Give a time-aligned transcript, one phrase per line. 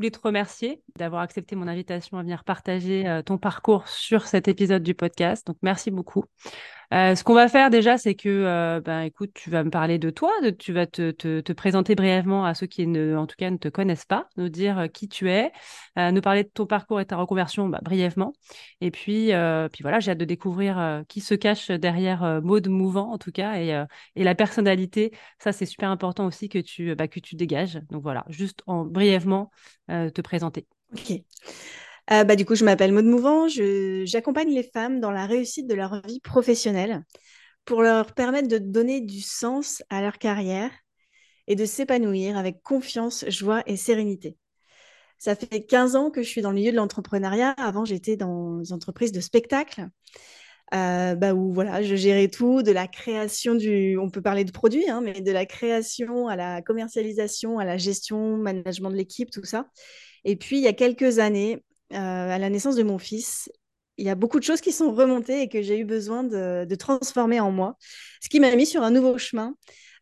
[0.00, 4.48] voulais te remercier d'avoir accepté mon invitation à venir partager euh, ton parcours sur cet
[4.48, 5.46] épisode du podcast.
[5.46, 6.24] Donc, merci beaucoup.
[6.92, 9.98] Euh, ce qu'on va faire déjà, c'est que, euh, ben, écoute, tu vas me parler
[9.98, 13.50] de toi, tu vas te, te, te, présenter brièvement à ceux qui, en tout cas,
[13.50, 15.52] ne te connaissent pas, nous dire qui tu es,
[15.96, 18.32] nous parler de ton parcours et ta reconversion bah, brièvement.
[18.80, 19.30] Et puis,
[19.72, 23.60] puis voilà, j'ai hâte de découvrir qui se cache derrière Mode Mouvant, en tout cas,
[23.60, 23.84] et,
[24.16, 25.12] et la personnalité.
[25.38, 27.80] Ça, c'est super important aussi que tu, bah, que tu dégages.
[27.90, 29.52] Donc voilà, juste en brièvement
[30.14, 30.66] te présenter.
[30.92, 31.12] Ok.
[32.12, 33.46] Euh, bah, du coup, je m'appelle Maud Mouvant.
[33.48, 37.04] J'accompagne les femmes dans la réussite de leur vie professionnelle
[37.64, 40.70] pour leur permettre de donner du sens à leur carrière
[41.46, 44.36] et de s'épanouir avec confiance, joie et sérénité.
[45.18, 47.50] Ça fait 15 ans que je suis dans le milieu de l'entrepreneuriat.
[47.50, 49.86] Avant, j'étais dans des entreprises de spectacle.
[50.72, 54.52] Euh, bah, où voilà, je gérais tout, de la création du, on peut parler de
[54.52, 59.30] produits, hein, mais de la création à la commercialisation, à la gestion, management de l'équipe,
[59.30, 59.66] tout ça.
[60.24, 63.50] Et puis, il y a quelques années, euh, à la naissance de mon fils,
[63.98, 66.74] il y a beaucoup de choses qui sont remontées et que j'ai eu besoin de,
[66.76, 67.76] transformer en moi,
[68.22, 69.56] ce qui m'a mis sur un nouveau chemin,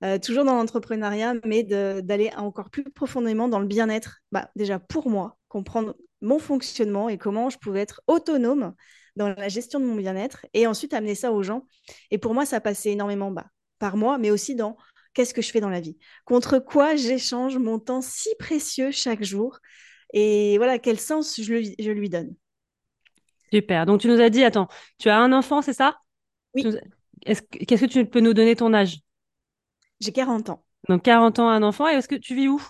[0.04, 5.08] euh, toujours dans l'entrepreneuriat, mais d'aller encore plus profondément dans le bien-être, bah, déjà pour
[5.08, 8.74] moi, comprendre mon fonctionnement et comment je pouvais être autonome
[9.18, 11.66] dans la gestion de mon bien-être et ensuite amener ça aux gens.
[12.10, 13.48] Et pour moi, ça passait énormément bas,
[13.78, 14.76] par moi, mais aussi dans
[15.12, 19.22] qu'est-ce que je fais dans la vie, contre quoi j'échange mon temps si précieux chaque
[19.22, 19.58] jour?
[20.14, 22.34] Et voilà, quel sens je, lui donne.
[23.52, 23.84] Super.
[23.84, 24.68] Donc, tu nous as dit, attends,
[24.98, 25.98] tu as un enfant, c'est ça?
[26.54, 26.64] Oui.
[27.26, 29.00] Qu'est-ce que tu peux nous donner ton âge?
[30.00, 30.64] J'ai 40 ans.
[30.88, 31.88] Donc, 40 ans, un enfant.
[31.88, 32.62] Et est-ce que tu vis où?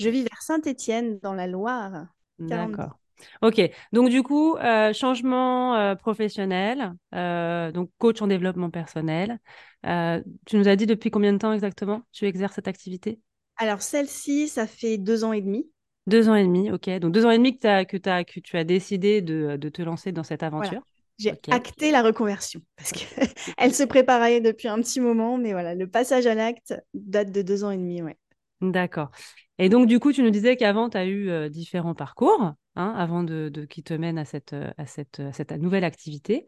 [0.00, 2.06] Je vis vers Saint-Étienne, dans la Loire.
[2.38, 2.98] D'accord.
[3.42, 3.60] Ok,
[3.92, 9.38] donc du coup, euh, changement euh, professionnel, euh, donc coach en développement personnel.
[9.82, 13.20] tu nous as dit depuis combien de temps exactement tu exerces cette activité?
[13.56, 15.68] Alors celle-ci, ça fait deux ans et demi.
[16.06, 16.90] Deux ans et demi, ok.
[16.98, 19.68] Donc deux ans et demi que, as, que, as, que tu as décidé de, de,
[19.68, 20.82] te lancer dans cette aventure?
[21.16, 25.86] J'ai acté la reconversion parce qu'elle se préparait depuis un petit moment, mais voilà, le
[25.86, 28.16] passage à l'acte date de deux ans et demi, ouais.
[28.60, 29.10] D'accord.
[29.58, 32.94] Et donc, du coup, tu nous disais qu'avant, tu as eu euh, différents parcours, hein,
[32.96, 36.46] avant de, de, qui te mènent à cette, à cette, à cette nouvelle activité.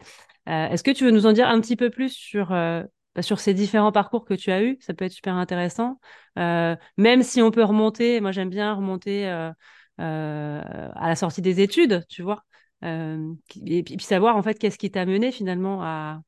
[0.48, 2.82] Euh, Est-ce que tu veux nous en dire un petit peu plus sur euh,
[3.16, 4.76] bah, sur ces différents parcours que tu as eus?
[4.80, 5.98] Ça peut être super intéressant.
[6.38, 9.50] Euh, même si on peut remonter, moi j'aime bien remonter euh,
[10.00, 10.60] euh,
[10.94, 12.44] à la sortie des études, tu vois.
[12.82, 16.20] et puis, savoir en fait qu'est-ce qui t'a mené finalement à,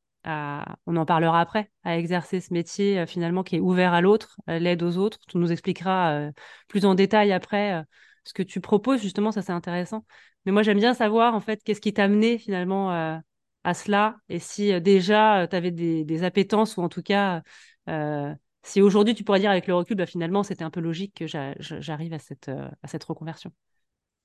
[0.86, 4.82] on en parlera après, à exercer ce métier finalement qui est ouvert à l'autre, l'aide
[4.82, 5.18] aux autres.
[5.28, 6.30] Tu nous expliqueras
[6.68, 7.84] plus en détail après
[8.28, 10.04] ce que tu proposes, justement, ça c'est intéressant.
[10.44, 13.20] Mais moi j'aime bien savoir en fait qu'est-ce qui t'a mené finalement
[13.64, 17.42] à cela et si euh, déjà euh, tu avais des, appétences ou en tout cas
[17.88, 21.14] euh, si aujourd'hui tu pourrais dire avec le recul, bah, finalement c'était un peu logique
[21.14, 23.52] que j'arrive à cette, à cette reconversion.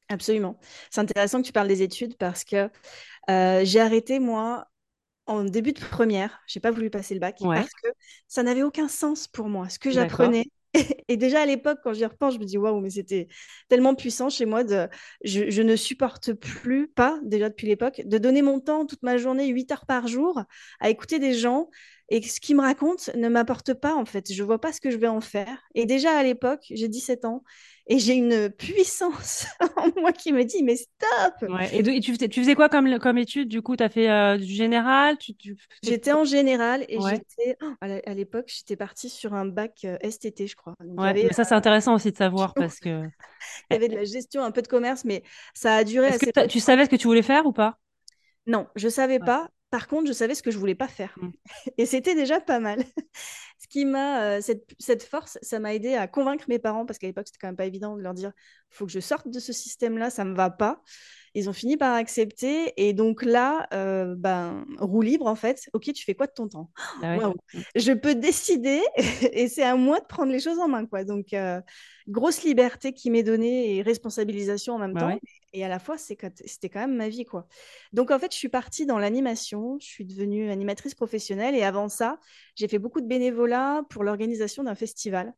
[0.09, 0.59] Absolument.
[0.91, 2.69] C'est intéressant que tu parles des études parce que
[3.27, 4.67] j'ai arrêté moi
[5.27, 6.41] en début de première.
[6.47, 7.87] J'ai pas voulu passer le bac parce que
[8.27, 9.69] ça n'avait aucun sens pour moi.
[9.69, 10.45] Ce que j'apprenais,
[11.07, 13.27] Et déjà à l'époque, quand j'y repense, je me dis waouh, mais c'était
[13.69, 14.63] tellement puissant chez moi.
[14.63, 14.87] De...
[15.23, 19.47] Je, ne supporte plus, pas déjà depuis l'époque, de donner mon temps toute ma journée,
[19.47, 20.41] 8 heures par jour,
[20.79, 21.69] à écouter des gens
[22.09, 24.31] et ce qu'il me raconte ne m'apporte pas en fait.
[24.31, 25.63] Je vois pas ce que je vais en faire.
[25.73, 27.43] Et déjà à l'époque, j'ai 17 ans
[27.87, 29.45] et j'ai une puissance
[29.77, 31.49] en moi qui me dit mais stop.
[31.71, 33.75] Et, tu, faisais, tu, faisais, quoi comme, comme étude du coup?
[33.75, 35.17] Tu as fait euh, du général?
[35.17, 35.33] Tu,
[35.83, 40.47] J'étais en général et j'étais oh, à l'époque j'étais partie sur un bac euh, STT
[40.47, 40.75] je crois.
[40.81, 43.03] ouais, mais ça c'est intéressant aussi de savoir parce que
[43.69, 45.23] il y avait de la gestion, un peu de commerce, mais
[45.53, 46.07] ça a duré.
[46.07, 47.77] Assez que tu savais ce que tu voulais faire ou pas?
[48.45, 49.49] Non, je savais pas.
[49.73, 51.15] Par contre, je savais ce que je voulais pas faire.
[51.19, 51.29] Mmh.
[51.79, 52.83] Et c'était déjà pas mal.
[53.63, 56.99] Ce qui m'a, euh, cette, cette, force, ça m'a aidé à convaincre mes parents, parce
[56.99, 58.33] qu'à l'époque, c'était quand même pas évident de leur dire,
[58.69, 60.81] faut que je sorte de ce système-là, ça me va pas.
[61.35, 62.73] Ils ont fini par accepter.
[62.77, 65.67] Et donc là, euh, ben, roue libre, en fait.
[65.73, 66.69] OK, tu fais quoi de ton temps?
[67.01, 67.17] Ah.
[67.75, 68.81] Je peux décider
[69.31, 70.85] et c'est à moi de prendre les choses en main.
[70.85, 71.03] Quoi.
[71.03, 71.59] Donc, euh,
[72.07, 75.19] grosse liberté qui m'est donnée et responsabilisation en même bah temps.
[75.55, 77.25] Et à la fois, c'était quand même ma vie.
[77.25, 77.47] quoi.
[77.93, 79.77] Donc, en fait, je suis partie dans l'animation.
[79.79, 81.55] Je suis devenue animatrice professionnelle.
[81.55, 82.19] Et avant ça,
[82.55, 85.33] j'ai fait beaucoup de bénévolat pour l'organisation d'un festival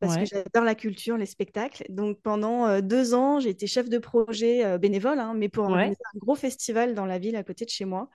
[0.00, 1.84] parce que j'adore la culture, les spectacles.
[1.88, 5.64] Donc pendant euh, deux ans, j'ai été chef de projet euh, bénévole, hein, mais pour
[5.64, 8.08] organiser un gros festival dans la ville à côté de chez moi.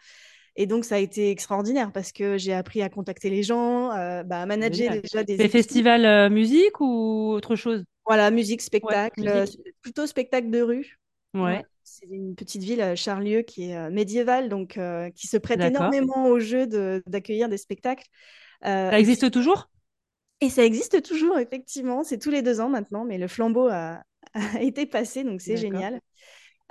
[0.55, 4.23] Et donc ça a été extraordinaire parce que j'ai appris à contacter les gens, euh,
[4.23, 5.35] bah, à manager déjà des.
[5.35, 7.83] Des festivals musique ou autre chose?
[8.05, 9.45] Voilà, musique, spectacle,
[9.81, 10.99] plutôt spectacle de rue.
[11.33, 11.65] Ouais.
[11.83, 14.79] C'est une petite ville, Charlieu, qui est médiévale, donc
[15.15, 16.67] qui se prête énormément au jeu
[17.05, 18.07] d'accueillir des spectacles.
[18.61, 19.69] ça existe toujours?
[20.41, 22.03] Et ça existe toujours, effectivement.
[22.03, 24.03] C'est tous les deux ans maintenant, mais le flambeau a,
[24.59, 26.01] été passé, donc c'est génial.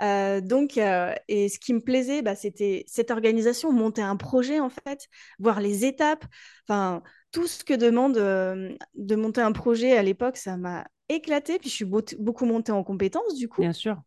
[0.01, 4.59] Euh, donc, euh, et ce qui me plaisait, bah, c'était cette organisation, monter un projet
[4.59, 5.07] en fait,
[5.39, 6.25] voir les étapes,
[6.67, 7.01] enfin
[7.31, 11.57] tout ce que demande euh, de monter un projet à l'époque, ça m'a éclaté.
[11.57, 11.85] Puis je suis
[12.19, 13.61] beaucoup montée en compétences du coup.
[13.61, 13.99] Bien sûr.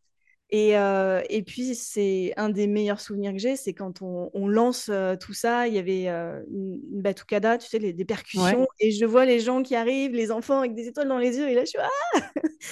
[0.51, 4.47] Et, euh, et puis, c'est un des meilleurs souvenirs que j'ai, c'est quand on, on
[4.47, 8.05] lance euh, tout ça, il y avait euh, une, une, batucada, tu sais, les, des
[8.05, 11.37] percussions, et je vois les gens qui arrivent, les enfants avec des étoiles dans les
[11.37, 12.21] yeux, et là, je suis Ah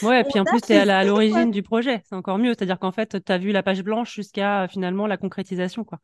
[0.04, 2.78] Ouais, et puis en plus, tu es à l'origine du projet, c'est encore mieux, c'est-à-dire
[2.78, 5.98] qu'en fait, tu as vu la page blanche jusqu'à finalement la concrétisation, quoi.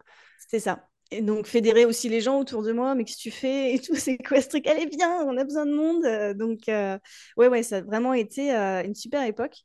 [0.48, 0.88] C'est ça.
[1.12, 3.74] Et donc, fédérer aussi les gens autour de moi, mais qu'est-ce que tu fais?
[3.74, 4.66] Et tout, c'est quoi ce truc?
[4.66, 6.36] Allez, bien, on a besoin de monde.
[6.36, 9.64] Donc, ouais, ouais, ça a vraiment été une super époque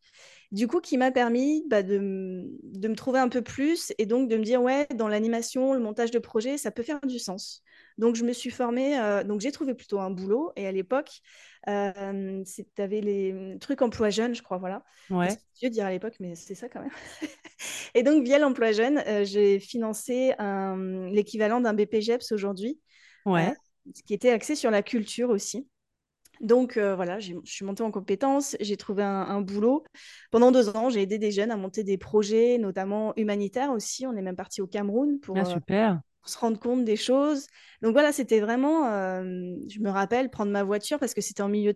[0.51, 1.97] du coup, qui m'a permis bah, de,
[2.63, 5.79] de, me trouver un peu plus et donc de me dire, ouais, dans l'animation, le
[5.79, 7.63] montage de projet, ça peut faire du sens.
[7.97, 10.51] Donc, je me suis formée, euh, donc j'ai trouvé plutôt un boulot.
[10.55, 11.21] Et à l'époque,
[11.69, 14.83] euh, tu avais les trucs emploi jeune, je crois, voilà.
[15.09, 15.29] Ouais.
[15.53, 16.91] C'est dire à l'époque, mais c'est ça quand même.
[17.95, 20.33] et donc, via l'emploi jeune, euh, j'ai financé
[21.11, 22.79] l'équivalent d'un BPGEPS aujourd'hui.
[23.25, 23.49] Ouais.
[23.49, 25.67] Euh, qui était axé sur la culture aussi.
[26.41, 29.83] Donc euh, voilà, je suis montée en compétences, j'ai trouvé un, boulot.
[30.31, 34.05] Pendant deux ans, j'ai aidé des jeunes à monter des projets, notamment humanitaires aussi.
[34.05, 35.99] On est même parti au Cameroun pour, ah, super.
[36.25, 37.47] se rendre compte des choses.
[37.81, 39.23] Donc voilà, c'était vraiment, euh,
[39.69, 41.73] je me rappelle, prendre ma voiture parce que c'était en milieu,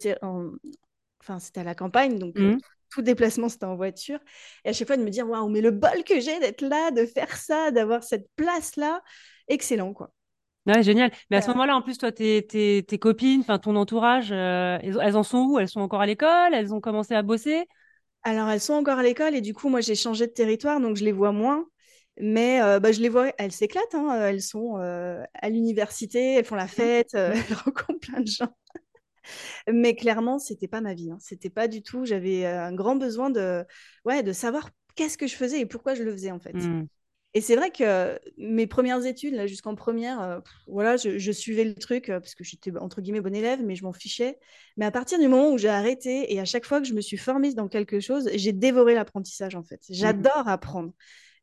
[1.21, 2.59] enfin c'était à la campagne, donc euh, mmh.
[2.89, 4.19] tout déplacement c'était en voiture.
[4.65, 6.91] Et à chaque fois de me dire, waouh, mais le bol que j'ai d'être là,
[6.91, 9.01] de faire ça, d'avoir cette place-là,
[9.47, 10.11] excellent quoi.
[10.65, 11.11] Ouais, génial.
[11.29, 14.77] Mais à ce moment-là, en plus, toi, tes, tes, tes copines, enfin ton entourage, euh,
[14.81, 15.59] elles, en sont où?
[15.59, 16.53] Elles sont encore à l'école?
[16.53, 17.65] Elles ont commencé à bosser?
[18.23, 20.97] Alors, elles sont encore à l'école et du coup, moi, j'ai changé de territoire, donc
[20.97, 21.65] je les vois moins.
[22.21, 23.95] Mais euh, bah, je les vois, elles s'éclatent.
[23.95, 24.27] Hein.
[24.27, 28.53] Elles sont euh, à l'université, elles font la fête, elles rencontrent plein de gens.
[29.71, 31.11] Mais clairement, c'était pas ma vie.
[31.11, 31.17] Hein.
[31.19, 32.05] C'était pas du tout.
[32.05, 33.63] J'avais un grand besoin de,
[34.03, 36.53] ouais, de savoir qu'est-ce que je faisais et pourquoi je le faisais en fait.
[36.53, 36.87] Mmh.
[37.35, 41.75] Et c'est vrai que mes premières études, là, jusqu'en première, euh, voilà, je, suivais le
[41.75, 44.39] truc euh, parce que j'étais entre guillemets bonne élève, mais je m'en fichais.
[44.77, 47.01] Mais à partir du moment où j'ai arrêté et à chaque fois que je me
[47.01, 49.81] suis formée dans quelque chose, j'ai dévoré l'apprentissage en fait.
[49.89, 50.91] Mmh J'adore apprendre.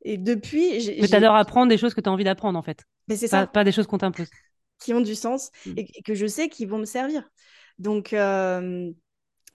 [0.02, 0.98] Et depuis.
[1.00, 2.84] Mais t'adores apprendre des choses que tu as envie d'apprendre en fait.
[3.06, 3.46] Mais c'est ça.
[3.46, 4.28] Pas des choses qu'on t'impose.
[4.80, 5.72] Qui ont du sens mmh.
[5.76, 7.30] et, que je sais qu'ils vont me servir.
[7.78, 8.12] Donc.
[8.12, 8.90] Euh,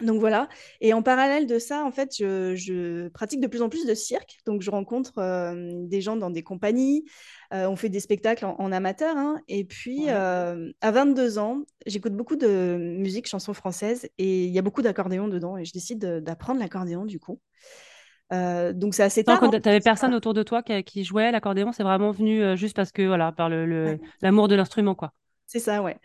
[0.01, 0.47] donc voilà.
[0.79, 4.39] Et en parallèle de ça, en fait, je, pratique de plus en plus de cirque.
[4.45, 7.05] Donc je rencontre euh, des gens dans des compagnies.
[7.53, 9.15] Euh, on fait des spectacles en, amateur.
[9.17, 9.39] Hein.
[9.47, 14.09] Et puis, euh, à 22 ans, j'écoute beaucoup de musique, chansons françaises.
[14.17, 15.57] Et il y a beaucoup d'accordéon dedans.
[15.57, 17.39] Et je décide d'apprendre l'accordéon du coup.
[18.31, 19.39] donc c'est assez tard.
[19.39, 19.79] Tu n'avais hein.
[19.83, 23.49] personne autour de toi qui, jouait l'accordéon, c'est vraiment venu juste parce que voilà, par
[23.49, 25.13] l'amour de l'instrument, quoi.
[25.47, 25.97] C'est ça, ouais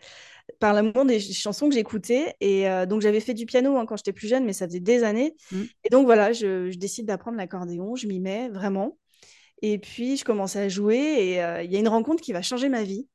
[0.59, 2.35] par l'amour des chansons que j'écoutais.
[2.39, 4.79] Et euh, donc, j'avais fait du piano hein, quand j'étais plus jeune, mais ça faisait
[4.79, 5.35] des années.
[5.51, 5.61] Mmh.
[5.83, 7.95] Et donc, voilà, je, décide d'apprendre l'accordéon.
[7.95, 8.97] Je m'y mets vraiment.
[9.61, 10.97] Et puis, je commence à jouer.
[10.97, 13.07] Et euh, il y a une rencontre qui va changer ma vie.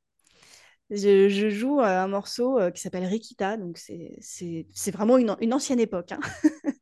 [0.89, 3.57] Je, joue euh, un morceau qui s'appelle Rikita.
[3.57, 6.11] Donc, c'est vraiment une, une, ancienne époque.
[6.11, 6.19] Hein.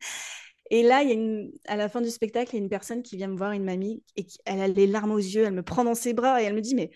[0.72, 1.52] Et là, il y a une...
[1.68, 3.66] à la fin du spectacle, il y a une personne qui vient me voir, une
[3.66, 6.46] mamie, et elle a les larmes aux yeux, elle me prend dans ses bras et
[6.46, 6.92] elle me dit, mais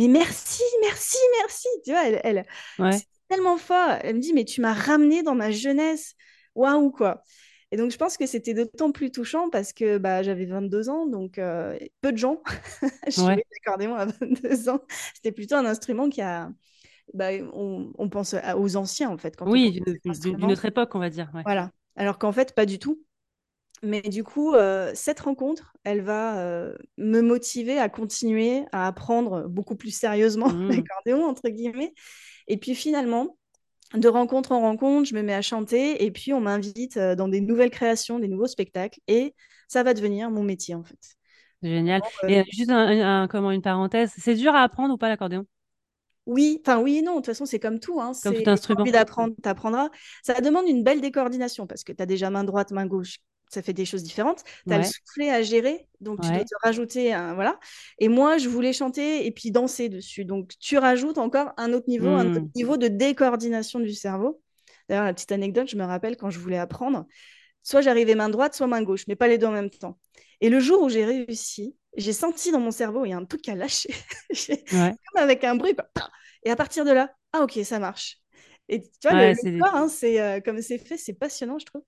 [0.00, 1.68] mais merci, merci, merci.
[1.84, 3.98] Tu vois, elle, elle c'est tellement fort.
[4.02, 6.14] Elle me dit, mais tu m'as ramené dans ma jeunesse.
[6.54, 7.22] Waouh, quoi.
[7.70, 11.06] Et donc, je pense que c'était d'autant plus touchant parce que bah, j'avais 22 ans,
[11.06, 12.42] donc euh, peu de gens
[13.08, 14.80] jouaient l'accordéon à 22 ans.
[15.14, 16.50] C'était plutôt un instrument qui a.
[17.12, 19.36] Bah, on, pense aux anciens, en fait.
[19.36, 21.30] Quand oui, d'une autre époque, on va dire.
[21.44, 21.70] Voilà.
[21.96, 23.02] Alors qu'en fait, pas du tout.
[23.82, 29.48] Mais du coup, euh, cette rencontre, elle va euh, me motiver à continuer à apprendre
[29.48, 30.68] beaucoup plus sérieusement mmh.
[30.68, 31.94] l'accordéon, entre guillemets.
[32.46, 33.38] Et puis finalement,
[33.94, 37.28] de rencontre en rencontre, je me mets à chanter et puis on m'invite euh, dans
[37.28, 39.34] des nouvelles créations, des nouveaux spectacles et
[39.66, 41.16] ça va devenir mon métier en fait.
[41.62, 42.00] Génial.
[42.26, 42.70] et juste
[43.30, 45.46] comment une parenthèse, c'est dur à apprendre ou pas l'accordéon?
[46.26, 48.00] Oui, enfin oui et non, de toute façon, c'est comme tout.
[48.00, 48.12] Hein.
[48.22, 48.82] Comme tout instrument.
[48.82, 49.88] envie d'apprendre, tu apprendras.
[50.22, 53.18] Ça demande une belle décoordination parce que tu as déjà main droite, main gauche
[53.50, 54.44] ça fait des choses différentes.
[54.66, 57.34] Tu as le soufflet à gérer, donc tu dois te rajouter un.
[57.34, 57.58] Voilà.
[57.98, 60.24] Et moi, je voulais chanter et puis danser dessus.
[60.24, 62.50] Donc tu rajoutes encore un autre niveau, un autre mmh.
[62.54, 64.40] niveau de décoordination du cerveau.
[64.88, 67.06] D'ailleurs, la petite anecdote, je me rappelle quand je voulais apprendre,
[67.62, 69.98] soit j'arrivais main droite, soit main gauche, mais pas les deux en même temps.
[70.40, 73.24] Et le jour où j'ai réussi, j'ai senti dans mon cerveau, il y a un
[73.24, 73.92] truc a lâché,
[74.70, 75.74] comme avec un bruit.
[76.44, 78.18] Et à partir de là, ah ok, ça marche.
[78.72, 81.82] Et tu vois, le, corps, hein, c'est euh, comme c'est fait, c'est passionnant, je trouve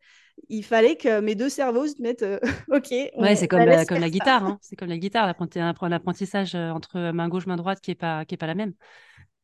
[0.49, 2.91] il fallait que mes deux cerveaux se mettent euh, OK.
[2.91, 4.45] ouais, c'est comme, comme la guitare.
[4.45, 4.59] Hein.
[4.61, 8.35] C'est comme la guitare, l'apprentissage euh, entre main gauche, main droite qui n'est pas, qui
[8.35, 8.73] est pas la même.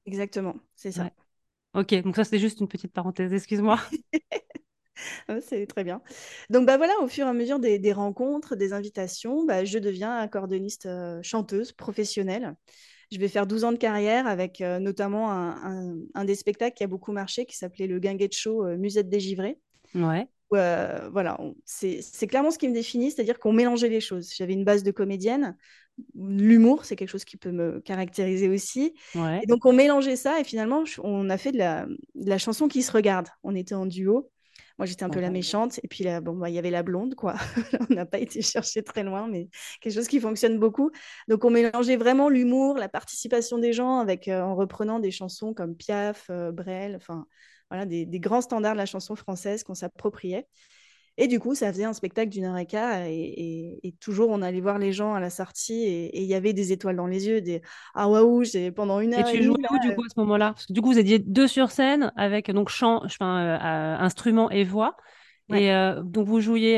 [0.07, 1.11] Exactement, c'est ça.
[1.75, 3.78] Ok, donc ça, c'était juste une petite parenthèse, excuse-moi.
[5.42, 6.00] c'est très bien.
[6.49, 10.16] Donc bah voilà, au fur et à mesure des, rencontres, des invitations, bah, je deviens
[10.16, 12.57] accordéoniste euh, chanteuse professionnelle.
[13.11, 16.88] Je vais faire 12 ans de carrière avec notamment un, un, des spectacles qui a
[16.88, 19.59] beaucoup marché qui s'appelait le Guinguette Show Musette dégivrée.
[19.95, 20.29] Ouais.
[20.55, 24.33] Euh, voilà, c'est clairement ce qui me définit, c'est-à-dire qu'on mélangeait les choses.
[24.35, 25.57] J'avais une base de comédienne,
[26.15, 28.95] l'humour, c'est quelque chose qui peut me caractériser aussi.
[29.43, 32.69] Et donc on mélangeait ça et finalement on a fait de la, de la chanson
[32.69, 33.29] qui se regarde.
[33.43, 34.31] On était en duo.
[34.78, 35.80] Moi, j'étais un peu la méchante.
[35.82, 37.35] Et puis, bon, bah, il y avait la blonde, quoi.
[37.90, 39.49] on n'a pas été chercher très loin, mais
[39.80, 40.90] quelque chose qui fonctionne beaucoup.
[41.26, 45.52] Donc, on mélangeait vraiment l'humour, la participation des gens avec, euh, en reprenant des chansons
[45.52, 47.26] comme Piaf, euh, Brel, enfin,
[47.70, 50.47] voilà, des, grands standards de la chanson française qu'on s'appropriait.
[51.21, 53.03] Et du coup, ça faisait un spectacle d'une heure et quart.
[53.03, 56.71] Et, toujours, on allait voir les gens à la sortie et il y avait des
[56.71, 57.61] étoiles dans les yeux, des
[57.95, 58.45] Ah waouh,
[58.75, 59.29] pendant une heure.
[59.29, 60.53] Et tu jouais où du coup à ce moment-là?
[60.53, 63.97] Parce que du coup, vous étiez deux sur scène avec donc chant, enfin, euh, euh,
[63.99, 64.97] instrument et voix.
[65.53, 66.77] Et euh, donc, vous jouiez,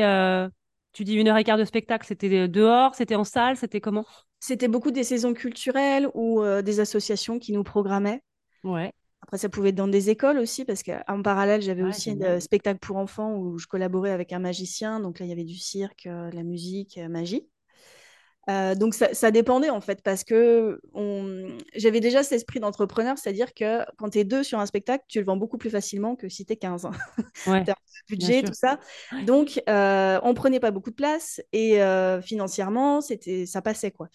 [0.93, 4.05] tu dis une heure et quart de spectacle, c'était dehors, c'était en salle, c'était comment?
[4.39, 8.23] C'était beaucoup des saisons culturelles ou des associations qui nous programmaient.
[8.63, 8.91] Ouais.
[9.21, 12.79] Après, ça pouvait être dans des écoles aussi, parce qu'en parallèle, j'avais aussi un spectacle
[12.79, 14.99] pour enfants où je collaborais avec un magicien.
[14.99, 17.47] Donc là, il y avait du cirque, euh, de la musique, euh, magie.
[18.49, 20.81] Euh, donc ça, dépendait en fait, parce que
[21.75, 25.19] j'avais déjà cet esprit d'entrepreneur, c'est-à-dire que quand tu es deux sur un spectacle, tu
[25.19, 26.87] le vends beaucoup plus facilement que si tu es 15.
[27.45, 27.63] Ouais,
[28.09, 28.79] budget, tout ça.
[29.27, 31.79] Donc, on prenait pas beaucoup de place et
[32.23, 34.09] financièrement, c'était, ça passait quoi.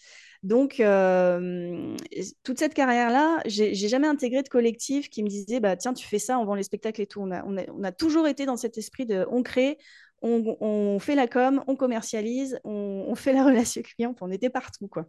[0.46, 1.96] Donc, euh,
[2.44, 6.20] toute cette carrière-là, j'ai jamais intégré de collectif qui me disait bah, Tiens, tu fais
[6.20, 7.20] ça, on vend les spectacles et tout.
[7.20, 9.76] On a, on a, toujours été dans cet esprit de on crée,
[10.22, 14.14] on, fait la com, on commercialise, on, fait la relation client.
[14.20, 14.86] On était partout.
[14.86, 15.06] quoi.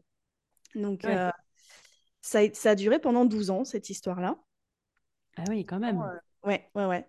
[0.74, 1.29] Donc, euh,
[2.22, 4.39] ça, ça, a duré pendant 12 ans, cette histoire-là.
[5.36, 6.01] Ah oui, quand même.
[6.01, 7.06] Euh, ouais, ouais, ouais.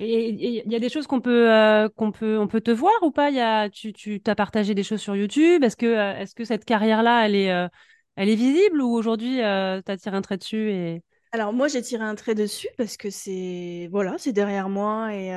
[0.00, 2.92] Et il y a des choses qu'on peut, euh, qu'on peut, on peut te voir
[3.02, 3.30] ou pas?
[3.30, 5.62] Y a, Tu, tu as partagé des choses sur YouTube?
[5.62, 7.68] Est-ce que, euh, est-ce que cette carrière-là, elle est, euh,
[8.16, 11.02] elle est visible ou aujourd'hui, tu as tiré un trait dessus et...
[11.34, 15.28] Alors moi, j'ai tiré un trait dessus parce que c'est voilà, c'est derrière moi et.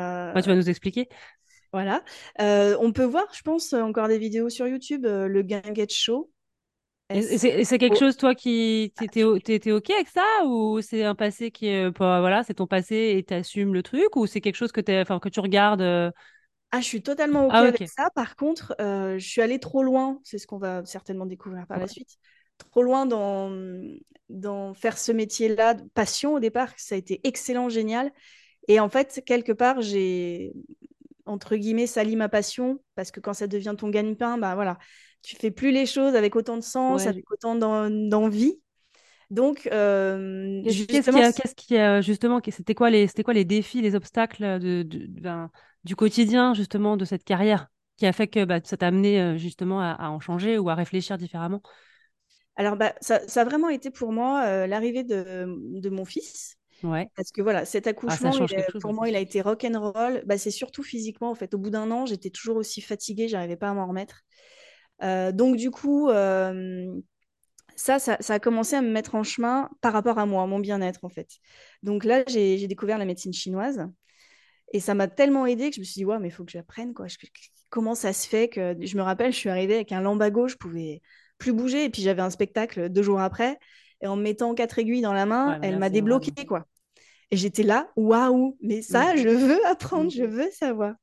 [0.42, 1.08] tu vas nous expliquer.
[1.72, 2.04] Voilà.
[2.40, 6.30] on peut voir, je pense, encore des vidéos sur YouTube, le Guinguette Show.
[7.10, 11.90] C'est quelque chose, toi, qui t'étais OK avec ça Ou c'est un passé qui est.
[11.98, 15.40] Voilà, c'est ton passé et t'assumes le truc Ou c'est quelque chose que, que tu
[15.40, 16.12] regardes euh?
[16.72, 18.10] Ah, je suis totalement OK ah, avec ça.
[18.16, 20.20] Par contre, euh, je suis allée trop loin.
[20.24, 22.18] C'est ce qu'on va certainement découvrir par la suite.
[22.58, 23.50] Trop loin dans,
[24.30, 26.74] dans faire ce métier-là, passion au départ.
[26.78, 28.12] Ça a été excellent, génial.
[28.68, 30.54] Et en fait, quelque part, j'ai
[31.26, 34.78] entre guillemets sali ma passion parce que quand ça devient ton gagne-pain, bah voilà,
[35.26, 38.60] tu fais plus les choses avec autant de sens, avec autant d'envie.
[39.32, 44.60] Donc, euh, qu'est-ce qui, a, justement, c'était quoi les, c'était quoi les défis, les obstacles
[44.60, 44.88] de,
[45.84, 47.68] du quotidien justement de cette carrière
[47.98, 50.76] qui a fait que bah, ça t'a amené euh, justement à, en changer ou à
[50.76, 51.62] réfléchir différemment?
[52.56, 55.46] Alors, bah, ça, ça, a vraiment été pour moi euh, l'arrivée de,
[55.80, 56.58] de, mon fils.
[56.84, 57.08] Ouais.
[57.16, 58.32] Parce que voilà, cet ah, accouchement,
[58.82, 60.24] pour moi, il a été rock and roll.
[60.26, 61.32] Bah, c'est surtout physiquement.
[61.32, 64.22] En fait, au bout d'un an, j'étais toujours aussi fatiguée, j'arrivais pas à m'en remettre.
[65.04, 66.94] Euh, donc du coup, euh,
[67.76, 71.04] ça, ça, a commencé à me mettre en chemin par rapport à moi, mon bien-être
[71.04, 71.30] en fait.
[71.84, 73.88] Donc là, j'ai découvert la médecine chinoise
[74.74, 76.52] et ça m'a tellement aidé que je me suis dit, ouais, mais il faut que
[76.52, 77.08] j'apprenne quoi.
[77.70, 80.56] comment ça se fait que je me rappelle, je suis arrivée avec un lambago, je
[80.56, 81.02] pouvais
[81.38, 83.60] plus bouger et puis j'avais un spectacle deux jours après
[84.02, 86.66] et en me mettant quatre aiguilles dans la main, elle m'a débloqué quoi.
[87.32, 89.18] Et j'étais là, waouh, mais ça, mm.
[89.18, 90.28] je veux apprendre, je mm.
[90.28, 90.96] veux savoir.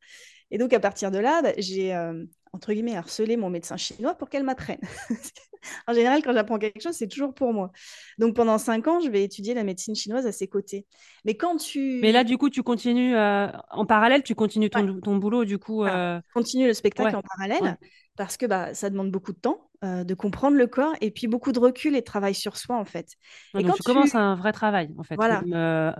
[0.50, 4.14] Et donc à partir de là, bah, j'ai euh, entre guillemets, harceler mon médecin chinois
[4.14, 4.80] pour qu'elle m'apprenne.
[5.86, 7.72] en général, quand j'apprends quelque chose, c'est toujours pour moi.
[8.18, 10.86] Donc pendant cinq ans, je vais étudier la médecine chinoise à ses côtés.
[11.24, 12.00] Mais quand tu...
[12.02, 15.58] Mais là, du coup, tu continues, euh, en parallèle, tu continues ton, ton boulot, du
[15.58, 15.84] coup...
[15.84, 16.20] Euh...
[16.34, 17.78] continue le spectacle en parallèle,
[18.16, 19.68] parce que bah, ça demande beaucoup de temps.
[19.84, 22.76] Euh, de comprendre le corps et puis beaucoup de recul et de travail sur soi
[22.76, 23.16] en fait.
[23.58, 25.42] et donc tu, commences un vrai travail en fait, voilà.
[25.52, 25.92] Euh,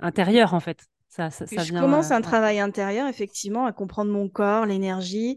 [0.00, 0.86] intérieur en fait.
[1.10, 5.36] Ça, ça, je commence un travail intérieur effectivement à comprendre mon corps, l'énergie,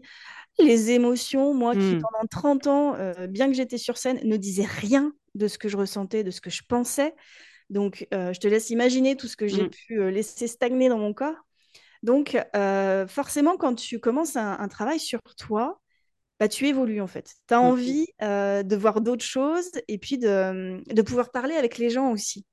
[0.58, 2.02] les émotions, moi qui mmh.
[2.02, 5.68] pendant 30 ans, euh, bien que j'étais sur scène, ne disais rien de ce que
[5.68, 7.14] je ressentais, de ce que je pensais.
[7.70, 9.70] Donc, euh, je te laisse imaginer tout ce que j'ai mmh.
[9.70, 11.36] pu euh, laisser stagner dans mon corps.
[12.02, 12.36] Donc,
[13.08, 15.80] forcément, quand tu commences un, travail sur toi,
[16.38, 17.32] bah, tu évolues en fait.
[17.48, 17.64] Tu as mmh.
[17.64, 22.44] envie de voir d'autres choses et puis de, de, pouvoir parler avec les gens aussi.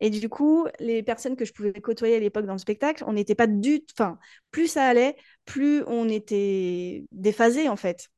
[0.00, 3.12] Et du coup, les personnes que je pouvais côtoyer à l'époque dans le spectacle, on
[3.12, 3.94] n'était pas du tout.
[3.98, 4.18] Enfin,
[4.50, 8.08] plus ça allait, plus on était déphasé, en fait.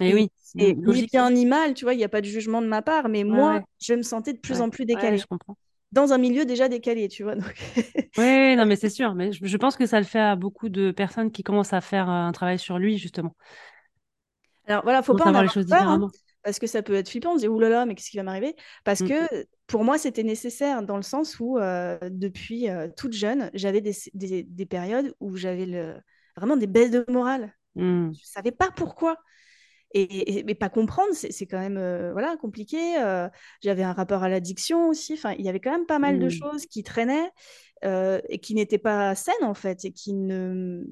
[0.00, 0.30] Et, oui.
[0.56, 2.82] Et ni bien ni mal, tu vois, il n'y a pas de jugement de ma
[2.82, 5.18] part, mais moi, je me sentais de plus en plus décalée.
[5.18, 5.56] je comprends.
[5.92, 7.34] Dans un milieu déjà décalé, tu vois.
[8.16, 9.14] oui, non, mais c'est sûr.
[9.14, 12.08] Mais je, pense que ça le fait à beaucoup de personnes qui commencent à faire
[12.08, 13.34] un travail sur lui, justement.
[14.66, 16.08] Alors voilà, faut pas en avoir les choses peur, hein
[16.42, 18.54] parce que ça peut être flippant, on se dit oulala, mais qu'est-ce qui va m'arriver?
[18.84, 19.08] Parce mmh.
[19.08, 23.80] que pour moi, c'était nécessaire dans le sens où, euh, depuis euh, toute jeune, j'avais
[23.80, 25.94] des, des, périodes où j'avais le,
[26.36, 27.54] vraiment des baisses de morale.
[27.76, 28.12] Mmh.
[28.12, 29.16] Je ne savais pas pourquoi.
[29.92, 32.78] Et, mais pas comprendre, c'est quand même euh, voilà, compliqué.
[33.60, 35.14] j'avais un rapport à l'addiction aussi.
[35.14, 36.30] Enfin, il y avait quand même pas mal de mmh.
[36.30, 37.30] choses qui traînaient.
[37.82, 40.82] Euh, et qui n'était pas saine en fait et qui ne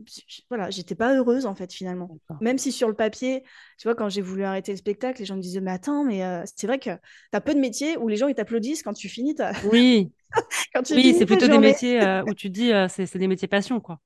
[0.48, 3.42] voilà j'étais pas heureuse en fait finalement même si sur le papier
[3.76, 6.24] tu vois quand j'ai voulu arrêter le spectacle les gens me disaient mais attends mais
[6.24, 6.96] euh, c'est vrai que tu
[7.34, 9.34] as peu de métiers où les gens ils t'applaudissent quand tu finis
[9.70, 10.10] oui
[10.92, 14.00] oui c'est plutôt des métiers euh, où tu dis c'est des métiers passion quoi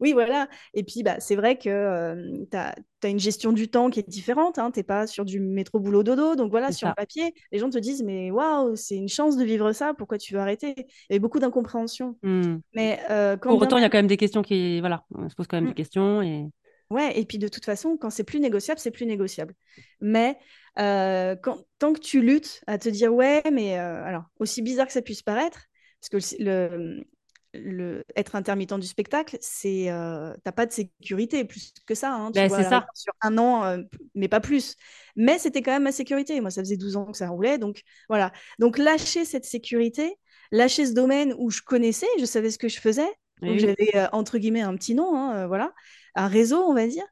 [0.00, 0.48] oui, voilà.
[0.74, 4.58] Et puis, bah, c'est vrai que tu as, une gestion du temps qui est différente.
[4.58, 4.70] Hein.
[4.70, 6.36] Tu n'es pas sur du métro boulot dodo.
[6.36, 9.44] Donc voilà, sur le papier, les gens te disent Mais waouh, c'est une chance de
[9.44, 9.94] vivre ça.
[9.94, 10.74] Pourquoi tu veux arrêter?
[11.10, 12.16] Il y a beaucoup d'incompréhension.
[12.22, 12.56] Mmh.
[12.74, 13.00] Mais
[13.40, 14.80] Pour autant, il y a quand même des questions qui.
[14.80, 15.74] Voilà, on se pose quand même des mmh.
[15.74, 16.22] questions.
[16.22, 16.46] Et...
[16.90, 19.54] Ouais, et puis de toute façon, quand c'est plus négociable, c'est plus négociable.
[20.00, 20.38] Mais
[20.76, 25.02] quand, tant que tu luttes à te dire Ouais, mais alors, aussi bizarre que ça
[25.02, 25.66] puisse paraître,
[26.00, 27.04] parce que le,
[27.54, 32.12] le, être intermittent du spectacle, c'est euh, t'as pas de sécurité plus que ça.
[32.12, 32.86] Hein, ben, c'est ça.
[32.94, 33.78] Sur un an, euh,
[34.14, 34.76] mais pas plus.
[35.16, 36.40] Mais c'était quand même ma sécurité.
[36.40, 37.58] Moi, ça faisait 12 ans que ça roulait.
[37.58, 38.32] Donc voilà.
[38.58, 40.16] Donc lâcher cette sécurité,
[40.50, 43.10] lâcher ce domaine où je connaissais, je savais ce que je faisais,
[43.42, 45.72] où j'avais euh, entre guillemets un petit nom, hein, voilà,
[46.14, 47.04] un réseau, on va dire.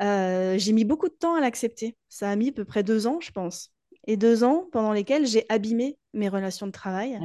[0.00, 1.96] j'ai mis beaucoup de temps à l'accepter.
[2.08, 3.72] Ça a mis à peu près deux ans, je pense.
[4.06, 7.18] Et deux ans pendant lesquels j'ai abîmé mes relations de travail,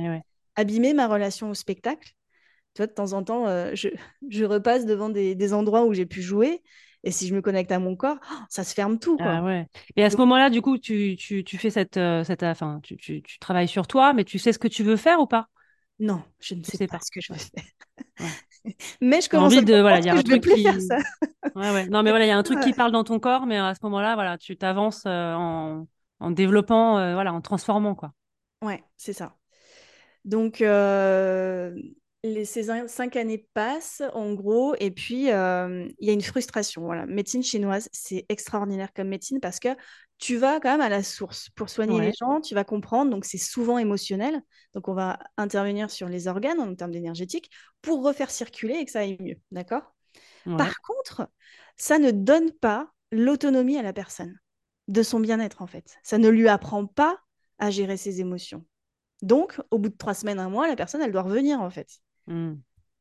[0.56, 2.16] abîmé ma relation au spectacle
[2.76, 6.22] tu vois, de temps en temps, euh, je, repasse devant des, endroits où j'ai pu
[6.22, 6.62] jouer.
[7.06, 9.16] Et si je me connecte à mon corps, oh, ça se ferme tout.
[9.16, 9.28] Quoi.
[9.28, 9.68] Ah ouais.
[9.96, 13.88] Et à ce moment-là, du coup, tu, fais cette, euh, cette enfin, tu, travailles sur
[13.88, 15.48] toi, mais tu sais ce que tu veux faire ou pas?
[16.00, 17.64] Non, je ne sais, pas, ce que je veux faire.
[19.02, 20.64] mais je commence envie à de, voilà, y a un truc qui...
[20.64, 20.98] faire ça.
[21.56, 21.88] ouais, ouais.
[21.88, 23.74] Non, mais voilà, il y a un truc qui parle dans ton corps, mais à
[23.74, 25.88] ce moment-là, voilà, tu t'avances euh, en,
[26.20, 28.12] en, développant, voilà, en transformant, quoi.
[28.62, 29.38] Ouais, c'est ça.
[30.26, 30.62] Donc,
[32.26, 36.82] les, ces cinq années passent, en gros, et puis euh, il y a une frustration.
[36.84, 37.06] Voilà.
[37.06, 39.70] Médecine chinoise, c'est extraordinaire comme médecine parce que
[40.18, 43.26] tu vas quand même à la source pour soigner les gens, tu vas comprendre, donc
[43.26, 44.42] c'est souvent émotionnel.
[44.74, 47.50] Donc on va intervenir sur les organes en termes d'énergétique
[47.82, 49.38] pour refaire circuler et que ça aille mieux.
[49.52, 49.94] D'accord?
[50.58, 51.30] Par contre,
[51.76, 54.38] ça ne donne pas l'autonomie à la personne
[54.88, 55.98] de son bien-être, en fait.
[56.04, 57.18] Ça ne lui apprend pas
[57.58, 58.64] à gérer ses émotions.
[59.22, 62.00] Donc, au bout de trois semaines, un mois, la personne, elle doit revenir, en fait.
[62.28, 62.54] Mmh.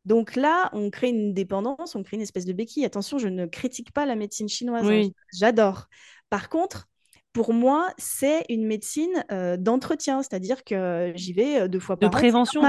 [0.05, 2.85] Donc là, on crée une dépendance, on crée une espèce de béquille.
[2.85, 5.87] Attention, je ne critique pas la médecine chinoise, hein, j'adore.
[6.29, 6.89] Par contre,
[7.33, 12.07] pour moi, c'est une médecine euh, d'entretien, c'est-à-dire que j'y vais euh, deux fois par
[12.07, 12.11] an.
[12.11, 12.61] De prévention,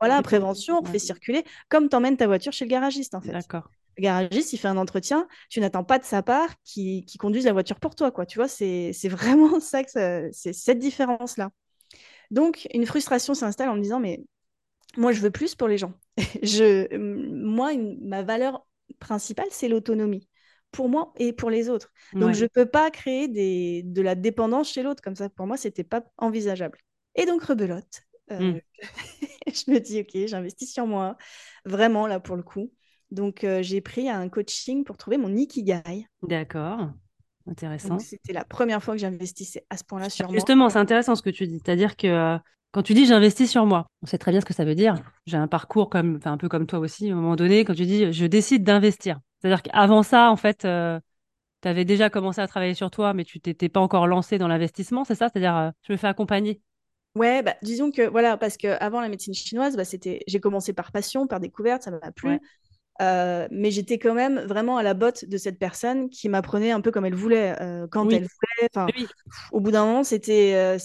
[0.00, 3.32] Voilà, prévention, on fait circuler, comme t'emmènes ta voiture chez le garagiste, en fait.
[3.32, 3.68] D'accord.
[3.98, 7.52] Le garagiste, il fait un entretien, tu n'attends pas de sa part qu'il conduise la
[7.52, 8.24] voiture pour toi, quoi.
[8.24, 11.50] Tu vois, c'est vraiment ça, que c'est cette différence-là.
[12.30, 14.20] Donc, une frustration s'installe en me disant, mais
[14.98, 15.94] moi, je veux plus pour les gens.
[16.42, 18.66] je, moi, ma valeur
[18.98, 20.28] principale, c'est l'autonomie.
[20.72, 21.90] pour moi et pour les autres.
[22.12, 25.02] Donc, je ne peux pas créer des, de la dépendance chez l'autre.
[25.02, 26.78] Comme ça, pour moi, ce n'était pas envisageable.
[27.14, 28.02] Et donc, rebelote.
[28.32, 28.60] Euh, mmh.
[29.46, 31.16] je me dis, OK, j'investis sur moi,
[31.64, 32.72] vraiment, là, pour le coup.
[33.10, 36.06] Donc, euh, j'ai pris un coaching pour trouver mon ikigai.
[36.22, 36.90] D'accord.
[37.46, 37.98] Intéressant.
[37.98, 40.34] C'était la première fois que j'investissais à ce point-là sur moi.
[40.34, 41.60] Justement, c'est intéressant ce que tu dis.
[41.64, 42.38] C'est-à-dire que euh,
[42.72, 44.94] quand tu dis j'investis sur moi, on sait très bien ce que ça veut dire.
[45.26, 47.86] J'ai un parcours comme, un peu comme toi aussi, à un moment donné, quand tu
[47.86, 49.20] dis je décide d'investir.
[49.40, 50.98] C'est-à-dire qu'avant ça, en fait, euh,
[51.62, 54.48] tu avais déjà commencé à travailler sur toi, mais tu t'étais pas encore lancé dans
[54.48, 55.28] l'investissement, c'est ça?
[55.28, 56.60] C'est-à-dire, je me fais accompagner.
[57.14, 60.92] Ouais, bah, disons que voilà, parce qu'avant la médecine chinoise, bah, c'était, j'ai commencé par
[60.92, 62.38] passion, par découverte, ça m'a plu.
[63.00, 66.80] Euh, mais j'étais quand même vraiment à la botte de cette personne qui m'apprenait un
[66.80, 68.88] peu comme elle voulait, euh, quand elle voulait.
[69.52, 70.52] Au bout d'un moment, c'était.
[70.54, 70.78] Euh,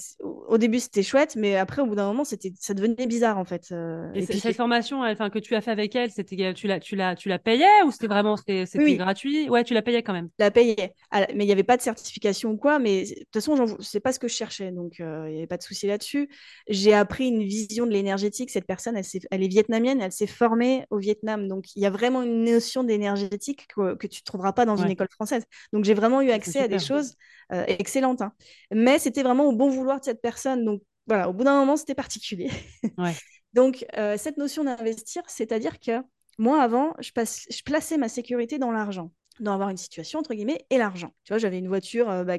[0.47, 3.45] au début, c'était chouette, mais après, au bout d'un moment, c'était, ça devenait bizarre en
[3.45, 3.73] fait.
[4.13, 7.15] et, cette formation, enfin, que tu as fait avec elle, c'était, tu la, tu la,
[7.15, 9.49] tu la payais ou c'était vraiment, c'était, gratuit?
[9.49, 10.29] Ouais, tu la payais quand même.
[10.37, 12.77] la payais, ah, mais il n'y avait pas de certification ou quoi.
[12.77, 15.57] Mais de toute façon, c'est pas ce que je cherchais, donc il n'y avait pas
[15.57, 16.29] de souci là-dessus.
[16.67, 18.51] J'ai appris une vision de l'énergétique.
[18.51, 21.89] Cette personne, elle, elle est vietnamienne, elle s'est formée au Vietnam, donc il y a
[21.89, 25.43] vraiment une notion d'énergétique que, que, tu ne trouveras pas dans une école française.
[25.71, 27.15] Donc, j'ai vraiment eu accès à des choses
[27.51, 28.21] euh, excellentes.
[28.21, 28.33] Hein.
[28.71, 30.65] Mais c'était vraiment au bon vouloir de cette personne.
[30.65, 32.49] Donc, voilà, au bout d'un moment, c'était particulier.
[33.53, 36.01] Donc, euh, cette notion d'investir, c'est-à-dire que
[36.37, 40.35] moi, avant, je, passe, je plaçais ma sécurité dans l'argent dans avoir une situation entre
[40.35, 41.11] guillemets et l'argent.
[41.23, 42.37] Tu vois, j'avais une voiture euh, bah,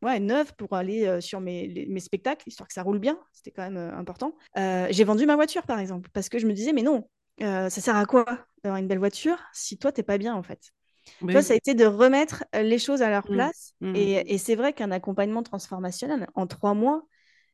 [0.00, 3.70] ouais, neuve pour aller sur mes, mes, spectacles, histoire que ça roule bien, c'était quand
[3.70, 4.34] même important.
[4.56, 7.06] j'ai vendu ma voiture par exemple, parce que je me disais, mais non,
[7.40, 8.24] ça sert à quoi
[8.62, 10.72] d'avoir une belle voiture si toi, t'es pas bien, en fait?
[11.20, 13.34] Toi, ça a été de remettre euh, les choses à leur mmh.
[13.34, 13.74] place.
[13.80, 13.96] Mmh.
[13.96, 17.02] Et, c'est vrai qu'un accompagnement transformationnel, en trois mois,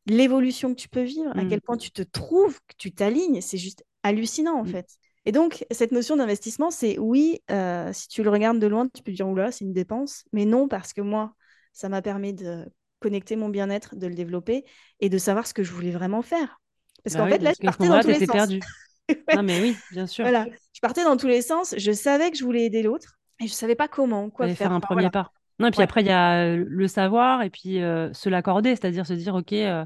[0.07, 1.61] l'évolution que tu peux vivre, à quel mmh.
[1.61, 4.87] point tu te trouves, que tu t'alignes, c'est juste hallucinant, en fait.
[5.25, 9.03] Et donc, cette notion d'investissement, c'est oui, euh, si tu le regardes de loin, tu
[9.03, 10.25] peux dire, oula, c'est une dépense.
[10.33, 11.35] Mais non, parce que moi,
[11.73, 12.67] ça m'a permis de
[12.99, 14.65] connecter mon bien-être, de le développer
[15.01, 16.61] et de savoir ce que je voulais vraiment faire.
[17.05, 18.29] Parce bah qu'en fait, là, je partais dans tous les sens.
[18.29, 18.61] perdu.
[19.35, 20.25] Non, mais oui, bien sûr.
[20.25, 21.75] Voilà, je partais dans tous les sens.
[21.77, 24.57] Je savais que je voulais aider l'autre et je savais pas comment, quoi faire.
[24.57, 25.33] faire un premier pas.
[25.59, 28.71] Non, et puis après, il y a euh, le savoir et puis euh, se l'accorder,
[28.71, 29.85] c'est-à-dire se dire, OK, euh,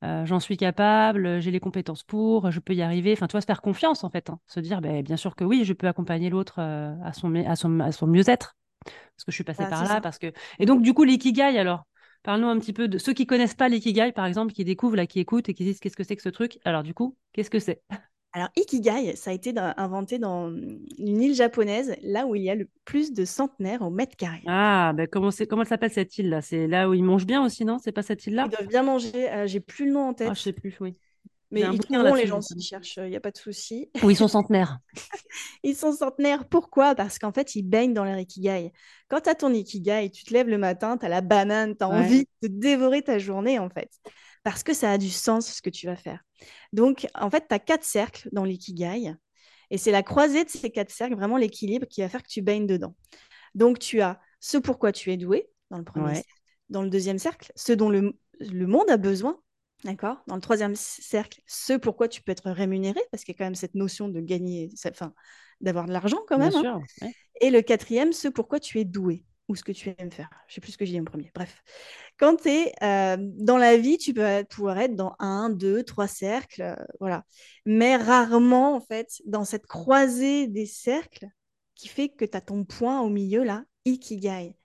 [0.00, 3.12] j'en suis capable, j'ai les compétences pour, je peux y arriver.
[3.12, 4.30] Enfin, tu vois, se faire confiance, en fait.
[4.30, 4.40] Hein.
[4.46, 7.80] Se dire, ben, bien sûr que oui, je peux accompagner l'autre à son, à son,
[7.80, 8.56] à son mieux-être.
[8.84, 10.00] Parce que je suis passée ah, par là.
[10.00, 10.32] Parce que...
[10.58, 11.84] Et donc, du coup, l'ikigai, alors?
[12.22, 15.06] Parle-nous un petit peu de ceux qui connaissent pas l'ikigai, par exemple, qui découvrent, là,
[15.06, 16.58] qui écoutent et qui disent qu'est-ce que c'est que ce truc?
[16.64, 17.82] Alors, du coup, qu'est-ce que c'est?
[18.36, 22.56] Alors, Ikigai, ça a été inventé dans une île japonaise, là où il y a
[22.56, 24.42] le plus de centenaires au mètre carré.
[24.48, 26.42] Ah, ben comment, comment s'appelle cette île-là?
[26.42, 27.78] C'est là où ils mangent bien aussi, non?
[27.78, 28.46] C'est pas cette île-là?
[28.50, 29.30] Ils doivent bien manger.
[29.30, 30.26] Euh, j'ai plus le nom en tête.
[30.32, 30.96] Ah, je sais plus, oui.
[31.52, 33.88] Mais ils trouveront les gens s'ils cherchent, il n'y a pas de souci.
[34.02, 34.80] Ou ils sont centenaires.
[35.62, 36.48] ils sont centenaires.
[36.48, 36.96] Pourquoi?
[36.96, 38.72] Parce qu'en fait, ils baignent dans leur Ikigai.
[39.06, 41.84] Quand tu as ton Ikigai, tu te lèves le matin, tu as la banane, tu
[41.84, 43.90] as envie de dévorer ta journée, en fait
[44.44, 46.22] parce que ça a du sens ce que tu vas faire.
[46.72, 49.14] Donc, en fait, tu as quatre cercles dans l'ikigai.
[49.70, 52.42] Et c'est la croisée de ces quatre cercles, vraiment l'équilibre, qui va faire que tu
[52.42, 52.94] baignes dedans.
[53.54, 56.28] Donc, tu as ce pourquoi tu es doué, dans le premier cercle.
[56.68, 59.40] Dans le deuxième cercle, ce dont le, monde a besoin.
[59.82, 60.22] D'accord?
[60.26, 63.44] Dans le troisième cercle, ce pourquoi tu peux être rémunéré, parce qu'il y a quand
[63.44, 65.14] même cette notion de gagner, enfin,
[65.60, 66.54] d'avoir de l'argent quand même.
[66.54, 67.10] Hein.
[67.40, 70.30] Et le quatrième, ce pourquoi tu es doué ou ce que tu aimes faire.
[70.48, 71.30] Je sais plus ce que j'ai dit en premier.
[71.34, 71.62] Bref.
[72.18, 76.06] Quand tu es euh, dans la vie, tu peux pouvoir être dans un, deux, trois
[76.08, 77.24] cercles, euh, voilà.
[77.66, 81.26] Mais rarement, en fait, dans cette croisée des cercles
[81.74, 84.56] qui fait que tu as ton point au milieu, là, ikigai.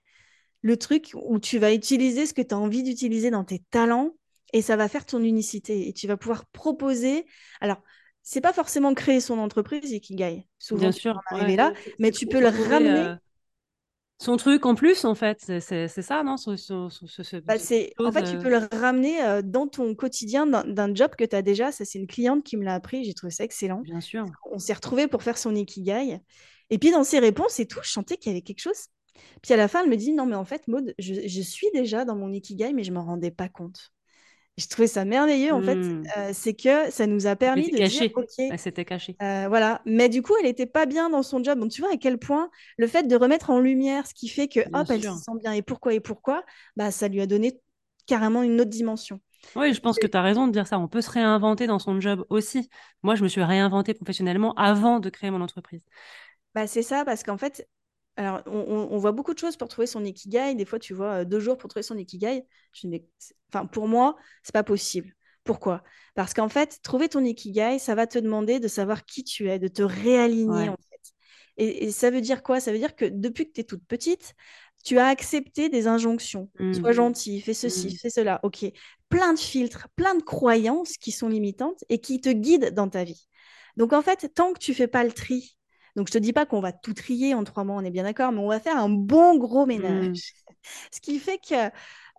[0.62, 4.16] Le truc où tu vas utiliser ce que tu as envie d'utiliser dans tes talents
[4.54, 5.88] et ça va faire ton unicité.
[5.88, 7.26] Et tu vas pouvoir proposer.
[7.62, 7.82] Alors,
[8.24, 10.48] c'est pas forcément créer son entreprise, ikigai.
[10.58, 11.20] Souvent, Bien sûr.
[11.28, 13.00] arriver là, mais tu peux le ramener.
[13.00, 13.16] Euh,
[14.22, 15.40] son truc en plus, en fait.
[15.60, 16.36] C'est ça, non?
[17.46, 17.56] Bah,
[18.00, 21.42] En fait, tu peux le ramener euh, dans ton quotidien d'un job que tu as
[21.42, 21.72] déjà.
[21.72, 23.06] Ça, c'est une cliente qui me l'a appris.
[23.06, 23.82] J'ai trouvé ça excellent.
[23.82, 24.26] Bien sûr.
[24.52, 26.20] On s'est retrouvés pour faire son ikigai.
[26.70, 28.88] Et puis, dans ses réponses et tout, je sentais qu'il y avait quelque chose.
[29.42, 31.68] Puis à la fin, elle me dit Non, mais en fait, Maud, je, je suis
[31.74, 33.92] déjà dans mon ikigai, mais je ne m'en rendais pas compte
[34.60, 36.04] je trouvais ça merveilleux en fait, mmh.
[36.18, 38.10] euh, c'est que ça nous a permis de caché.
[38.10, 39.16] dire ok, c'était caché.
[39.22, 41.60] Euh, voilà, mais du coup elle n'était pas bien dans son job.
[41.60, 44.48] Donc tu vois à quel point le fait de remettre en lumière ce qui fait
[44.48, 46.44] que hop elle se sent bien et pourquoi et pourquoi,
[46.76, 47.60] bah ça lui a donné
[48.06, 49.20] carrément une autre dimension.
[49.56, 50.80] Oui, je pense que tu as raison de dire ça.
[50.80, 52.70] On peut se réinventer dans son job aussi.
[53.04, 55.82] Moi, je me suis réinventée professionnellement avant de créer mon entreprise.
[56.54, 57.68] Bah, c'est ça, parce qu'en fait,
[58.16, 60.54] alors, on, voit beaucoup de choses pour trouver son ikigai.
[60.54, 62.44] Des fois, tu vois euh, deux jours pour trouver son ikigai.
[62.74, 62.88] Je
[63.48, 65.16] enfin, pour moi, c'est pas possible.
[65.46, 65.84] Pourquoi?
[66.16, 69.58] Parce qu'en fait, trouver ton ikigai, ça va te demander de savoir qui tu es,
[69.58, 71.14] de te réaligner en fait.
[71.56, 72.60] Et, ça veut dire quoi?
[72.60, 74.36] Ça veut dire que depuis que tu es toute petite,
[74.84, 76.50] tu as accepté des injonctions.
[76.74, 76.94] Sois mmh.
[76.94, 77.98] gentil, fais ceci, mmh.
[78.02, 78.40] fais cela.
[78.44, 78.66] Ok.
[79.08, 83.06] Plein de filtres, plein de croyances qui sont limitantes et qui te guident dans ta
[83.06, 83.28] vie.
[83.78, 85.58] Donc en fait, tant que tu fais pas le tri,
[86.00, 88.04] donc je te dis pas qu'on va tout trier en trois mois, on est bien
[88.04, 90.34] d'accord, mais on va faire un bon gros ménage.
[90.48, 90.54] Mmh.
[90.94, 91.70] Ce qui fait que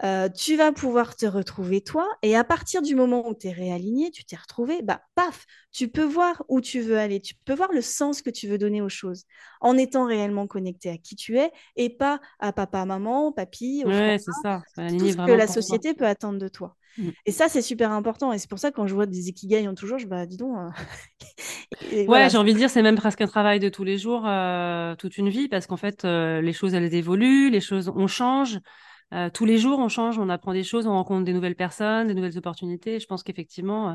[0.05, 2.07] euh, tu vas pouvoir te retrouver toi.
[2.21, 5.89] Et à partir du moment où tu es réaligné, tu t'es retrouvé, bah paf, tu
[5.89, 8.83] peux voir où tu veux aller, tu peux voir le sens que tu veux donner
[8.83, 9.25] aux choses
[9.63, 14.19] en étant réellement connecté à qui tu es et pas à papa, maman, papy, ouais,
[14.19, 14.61] c'est ça.
[14.77, 16.77] tout ce que la société peut attendre de toi.
[16.99, 17.11] Mmh.
[17.27, 18.33] Et ça, c'est super important.
[18.33, 20.37] Et c'est pour ça que quand je vois des ikigai en toujours, je bah, dis
[20.37, 20.57] donc.
[21.93, 24.25] Euh, ouais, j'ai envie de dire, c'est même presque un travail de tous les jours,
[24.27, 28.59] euh, toute une vie, parce qu'en fait, les choses, elles évoluent, les choses, on change.
[29.13, 32.07] Euh, tous les jours, on change, on apprend des choses, on rencontre des nouvelles personnes,
[32.07, 33.01] des nouvelles opportunités.
[33.01, 33.95] Je pense qu'effectivement, euh,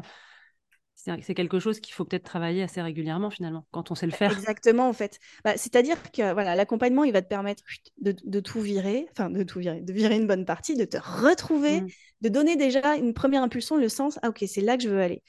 [1.21, 4.31] c'est quelque chose qu'il faut peut-être travailler assez régulièrement finalement, quand on sait le faire.
[4.31, 5.19] Exactement, en fait.
[5.43, 7.63] Bah, c'est-à-dire que voilà, l'accompagnement, il va te permettre
[7.97, 11.81] de, tout virer, enfin de tout virer, de virer une bonne partie, de te retrouver,
[11.81, 11.87] mmh.
[12.21, 15.01] de donner déjà une première impulsion, le sens, ah ok, c'est là que je veux
[15.01, 15.21] aller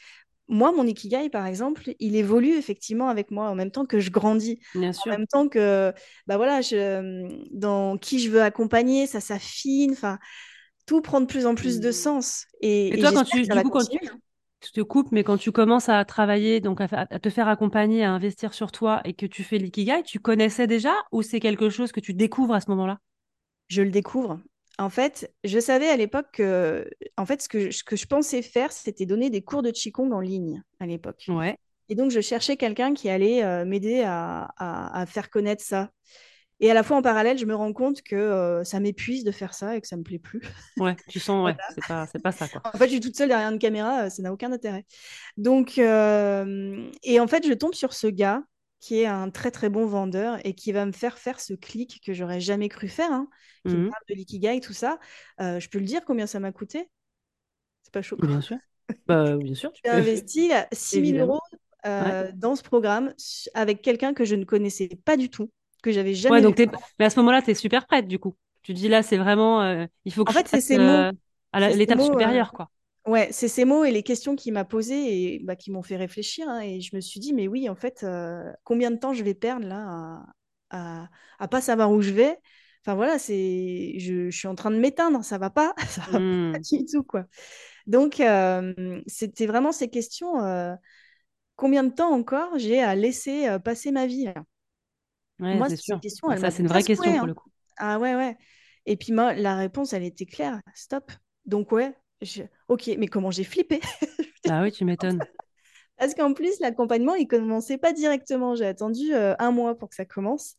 [0.48, 4.10] moi, mon ikigai, par exemple, il évolue effectivement avec moi en même temps que je
[4.10, 4.60] grandis.
[4.74, 5.12] Bien sûr.
[5.12, 5.92] En même temps que,
[6.26, 9.92] bah voilà, je, dans qui je veux accompagner, ça s'affine.
[9.92, 10.18] Enfin,
[10.86, 11.92] tout prend de plus en plus de mmh.
[11.92, 12.46] sens.
[12.60, 13.98] Et, toi, quand tu, du coup, quand tu,
[14.64, 18.04] je te coupe, mais quand tu commences à travailler, donc à, à, te faire accompagner,
[18.04, 21.68] à investir sur toi et que tu fais l'ikigai, tu connaissais déjà ou c'est quelque
[21.70, 22.98] chose que tu découvres à ce moment-là?
[23.68, 24.40] Je le découvre.
[24.78, 29.06] En fait, je savais à l'époque que, en fait, ce que, je pensais faire, c'était
[29.06, 31.24] donner des cours de Qigong en ligne à l'époque.
[31.28, 31.56] Ouais.
[31.88, 35.90] Et donc, je cherchais quelqu'un qui allait euh, m'aider à, faire connaître ça.
[36.60, 39.30] Et à la fois, en parallèle, je me rends compte que euh, ça m'épuise de
[39.30, 40.40] faire ça et que ça me plaît plus.
[40.78, 42.62] Ouais, tu sens, ouais, c'est pas, pas ça, quoi.
[42.64, 44.86] En fait, je suis toute seule derrière une caméra, euh, ça n'a aucun intérêt.
[45.36, 48.42] Donc, et en fait, je tombe sur ce gars
[48.80, 52.00] qui est un très très bon vendeur et qui va me faire faire ce clic
[52.04, 53.28] que j'aurais jamais cru faire, hein,
[53.66, 54.98] qui me mmh parle de l'ikigai, tout ça.
[55.40, 56.88] Euh, je peux le dire combien ça m'a coûté?
[57.82, 58.16] C'est pas chaud.
[58.20, 58.58] Bien sûr.
[59.06, 59.72] bah, bien sûr.
[59.84, 61.40] J'ai investi 6 000 euros
[61.86, 63.12] euh, dans ce programme
[63.54, 65.50] avec quelqu'un que je ne connaissais pas du tout,
[65.86, 66.36] que j'avais jamais.
[66.36, 66.58] Ouais, donc
[66.98, 68.36] Mais à ce moment-là, tu es super prête du coup.
[68.62, 69.62] Tu dis là, c'est vraiment.
[69.62, 71.10] Euh, il faut que en fait, ces mots.
[71.52, 72.70] à l'étape supérieure, quoi.
[73.06, 75.96] Ouais, c'est ces mots et les questions qu'il m'a posées et bah, qui m'ont fait
[75.96, 76.48] réfléchir.
[76.48, 79.22] Hein, et je me suis dit, mais oui, en fait, euh, combien de temps je
[79.22, 80.24] vais perdre là
[80.70, 82.36] à, à, pas savoir où je vais?
[82.84, 86.18] Enfin voilà, c'est, je, suis en train de m'éteindre, ça va pas, ça va pas
[86.18, 86.60] mmh.
[86.72, 87.26] du tout quoi.
[87.86, 90.44] Donc euh, c'était vraiment ces questions.
[90.44, 90.74] Euh,
[91.54, 94.28] combien de temps encore j'ai à laisser passer ma vie
[95.38, 96.00] Moi, c'est sûr.
[96.00, 97.26] Question, bah, ça, c'est une vraie question pour hein.
[97.26, 97.50] le coup.
[97.78, 98.36] Ah ouais, ouais.
[98.86, 100.60] Et puis moi, la réponse, elle était claire.
[100.74, 101.12] Stop.
[101.44, 101.92] Donc ouais,
[102.68, 103.80] Ok, mais comment j'ai flippé?
[104.48, 105.18] Ah oui, tu m'étonnes.
[105.98, 108.54] Parce qu'en plus, l'accompagnement, il commençait pas directement.
[108.54, 110.54] J'ai attendu euh, un mois pour que ça commence.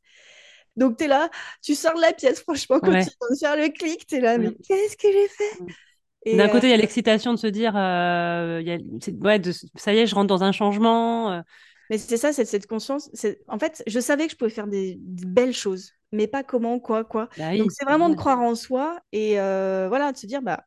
[0.75, 1.29] Donc, tu es là,
[1.63, 4.19] tu sors de la pièce, franchement, quand tu viens de faire le clic, tu es
[4.19, 6.35] là, mais qu'est-ce que j'ai fait?
[6.35, 8.77] D'un côté, il y a euh, l'excitation de se dire, euh, y a,
[9.21, 11.41] ouais, de, ça y est, je rentre dans un changement.
[11.89, 13.09] Mais c'est ça, c'est cette conscience.
[13.47, 17.03] En fait, je savais que je pouvais faire des, belles choses, mais pas comment, quoi,
[17.03, 17.29] quoi.
[17.37, 20.63] Bah Donc, c'est vraiment de croire en soi et voilà, de se dire, bah,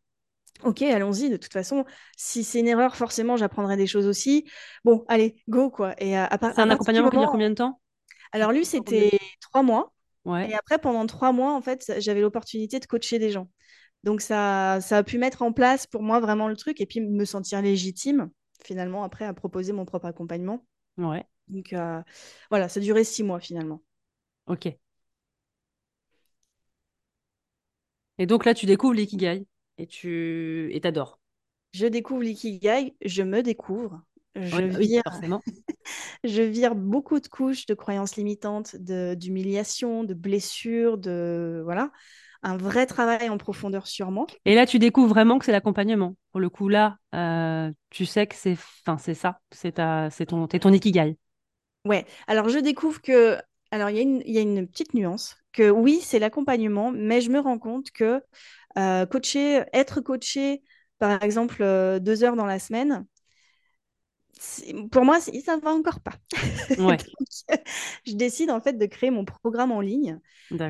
[0.65, 1.31] Ok, allons-y.
[1.31, 1.85] De toute façon,
[2.17, 4.49] si c'est une erreur, forcément, j'apprendrai des choses aussi.
[4.85, 5.95] Bon, allez, go, quoi.
[5.99, 7.81] Et à, C'est un accompagnement qui dure combien de temps?
[8.33, 9.93] Alors, lui, c'était trois mois.
[10.25, 10.51] Ouais.
[10.51, 13.49] Et après, pendant trois mois, en fait, j'avais l'opportunité de coacher des gens.
[14.05, 17.01] Donc, ça, ça a pu mettre en place pour moi vraiment le truc et puis
[17.01, 18.31] me sentir légitime,
[18.65, 20.65] finalement, après, à proposer mon propre accompagnement.
[20.99, 21.25] Ouais.
[21.49, 22.03] Donc, euh,
[22.51, 23.83] voilà, ça a duré six mois, finalement.
[24.47, 24.69] Ok.
[28.19, 29.47] Et donc là, tu découvres l'ikigai
[29.79, 31.19] et tu et t'adores.
[31.73, 34.03] Je découvre l'ikigai, je me découvre.
[34.37, 35.03] Je, vire...
[36.25, 41.91] je vire beaucoup de couches de croyances limitantes, d'humiliation, de, blessures, de voilà,
[42.43, 44.27] un vrai travail en profondeur sur moi.
[44.45, 46.17] Et là, tu découvres vraiment que c'est l'accompagnement.
[46.33, 50.27] Pour le coup, là, euh, tu sais que c'est, enfin, c'est ça, c'est ta, c'est
[50.27, 51.17] ton, ton ikigai.
[51.85, 52.07] Ouais.
[52.27, 53.39] Alors, je découvre que,
[53.71, 57.41] alors, il y, y, a une petite nuance que oui, c'est l'accompagnement, mais je me
[57.41, 58.23] rends compte que
[58.79, 60.63] euh, coacher, être coaché,
[60.99, 63.07] par exemple, euh, deux heures dans la semaine,
[64.91, 66.15] pour moi, ça ne va encore pas.
[68.07, 70.19] je décide en fait de créer mon programme en ligne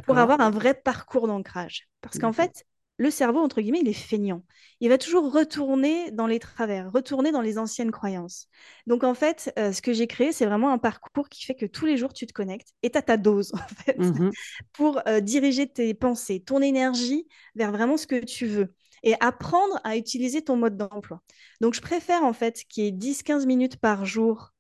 [0.05, 1.89] pour avoir un vrai parcours d'ancrage.
[2.01, 2.65] Parce qu'en fait,
[3.01, 4.45] le cerveau, entre guillemets, il est feignant.
[4.81, 8.47] Il va toujours retourner dans les travers, retourner dans les anciennes croyances.
[8.87, 11.65] Donc, en fait, euh, ce que j'ai créé, c'est vraiment un parcours qui fait que
[11.65, 14.31] tous les jours, tu te connectes et tu as ta dose, en fait, mmh
[14.75, 19.81] pour euh, diriger tes pensées, ton énergie vers vraiment ce que tu veux et apprendre
[19.85, 21.21] à utiliser ton mode d'emploi.
[21.61, 24.53] Donc, je préfère, en fait, qu'il y ait 10-15 minutes par jour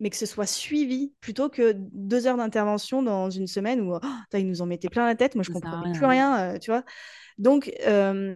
[0.00, 4.00] mais que ce soit suivi plutôt que deux heures d'intervention dans une semaine où oh,
[4.32, 5.34] ils nous en mettaient plein la tête.
[5.34, 6.84] Moi, je ne comprenais plus rien, euh, tu vois.
[7.38, 8.34] Donc, euh,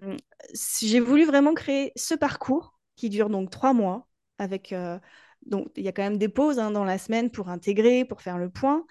[0.55, 4.73] j'ai voulu vraiment créer ce parcours qui dure donc trois mois avec.
[4.73, 4.99] Euh,
[5.47, 8.23] donc, il y a quand même des pauses hein, dans la semaine pour intégrer, pour
[8.23, 8.85] faire le point.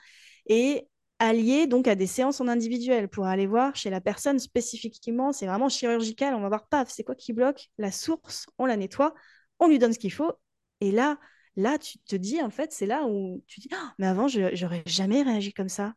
[0.48, 0.88] Et
[1.22, 5.32] allié donc à des séances en individuel pour aller voir chez la personne spécifiquement.
[5.32, 6.34] C'est vraiment chirurgical.
[6.34, 9.14] On va voir, paf, c'est quoi qui bloque La source, on la nettoie,
[9.60, 10.32] on lui donne ce qu'il faut.
[10.82, 11.20] Et là,
[11.56, 14.56] là, tu te dis, en fait, c'est là où tu dis, oh, mais avant, je
[14.56, 15.94] j'aurais jamais réagi comme ça.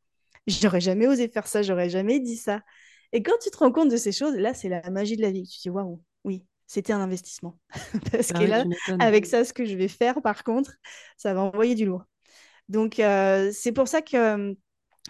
[0.46, 2.60] J'aurais jamais osé faire ça, j'aurais jamais dit ça.
[3.12, 5.30] Et quand tu te rends compte de ces choses, là, c'est la magie de la
[5.30, 5.48] vie.
[5.48, 7.58] Tu te dis, waouh, oui, c'était un investissement.
[8.12, 8.64] Parce bah que là,
[9.00, 10.72] avec ça, ce que je vais faire, par contre,
[11.16, 12.04] ça va envoyer du lourd.
[12.68, 14.54] Donc, euh, c'est pour ça que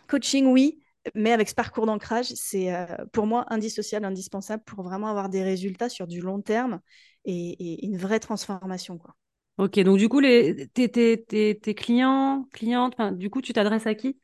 [0.09, 0.81] Coaching, oui,
[1.15, 5.43] mais avec ce parcours d'ancrage, c'est euh, pour moi indissociable, indispensable pour vraiment avoir des
[5.43, 6.81] résultats sur du long terme
[7.25, 8.99] et, une vraie transformation.
[8.99, 9.15] Quoi.
[9.59, 14.19] Ok, donc du coup, les, tes, clients, clientes, du coup, tu t'adresses à qui?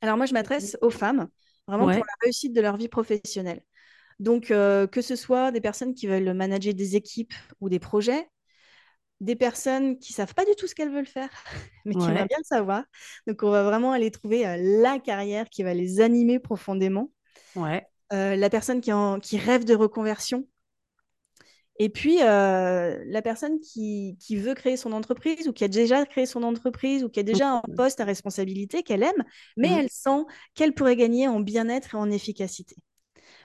[0.00, 1.28] Alors moi, je m'adresse aux femmes,
[1.68, 3.62] vraiment pour la réussite de leur vie professionnelle.
[4.18, 8.28] Donc, euh, que ce soit des personnes qui veulent manager des équipes ou des projets,
[9.22, 11.30] des personnes qui savent pas du tout ce qu'elles veulent faire,
[11.84, 12.84] mais qui aimeraient bien le savoir.
[13.26, 17.10] Donc, on va vraiment aller trouver euh, la carrière qui va les animer profondément.
[17.54, 17.86] Ouais.
[18.12, 18.90] Euh, la personne qui,
[19.22, 20.46] qui, rêve de reconversion.
[21.78, 26.04] Et puis, euh, la personne qui, qui, veut créer son entreprise ou qui a déjà
[26.04, 29.24] créé son entreprise ou qui a déjà un poste à responsabilité qu'elle aime,
[29.56, 29.78] mais mmh.
[29.78, 32.76] elle sent qu'elle pourrait gagner en bien-être et en efficacité.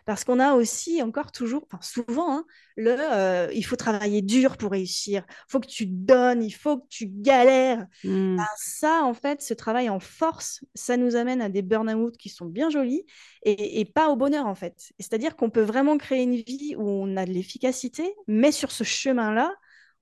[0.08, 2.46] Parce qu'on a aussi encore toujours, enfin souvent, hein,
[2.78, 6.78] le euh, il faut travailler dur pour réussir, il faut que tu donnes, il faut
[6.78, 7.86] que tu galères.
[8.06, 8.38] Mmh.
[8.38, 12.30] Ben, ça, en fait, ce travail en force, ça nous amène à des burn-out qui
[12.30, 13.04] sont bien jolis
[13.44, 14.94] et, pas au bonheur, en fait.
[14.98, 18.86] C'est-à-dire qu'on peut vraiment créer une vie où on a de l'efficacité, mais sur ce
[18.86, 19.54] chemin-là,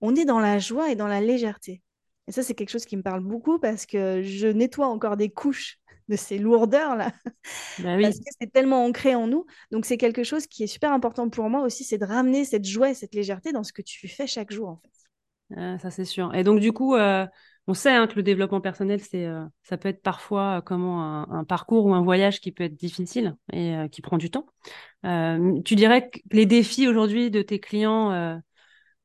[0.01, 1.81] on est dans la joie et dans la légèreté.
[2.27, 5.31] Et ça, c'est quelque chose qui me parle beaucoup parce que je nettoie encore des
[5.31, 7.11] couches de ces lourdeurs-là.
[7.79, 9.45] Bah Parce que c'est tellement ancré en nous.
[9.71, 12.65] Donc, c'est quelque chose qui est super important pour moi aussi, c'est de ramener cette
[12.65, 14.95] joie et cette légèreté dans ce que tu fais chaque jour, en fait.
[15.55, 16.33] Ah, ça, c'est sûr.
[16.33, 17.25] Et donc, du coup, euh,
[17.67, 21.31] on sait hein, que le développement personnel, c'est, euh, ça peut être parfois euh, comment
[21.31, 24.47] un, parcours ou un voyage qui peut être difficile et qui prend du temps.
[25.03, 28.41] tu dirais que les défis aujourd'hui de tes clients,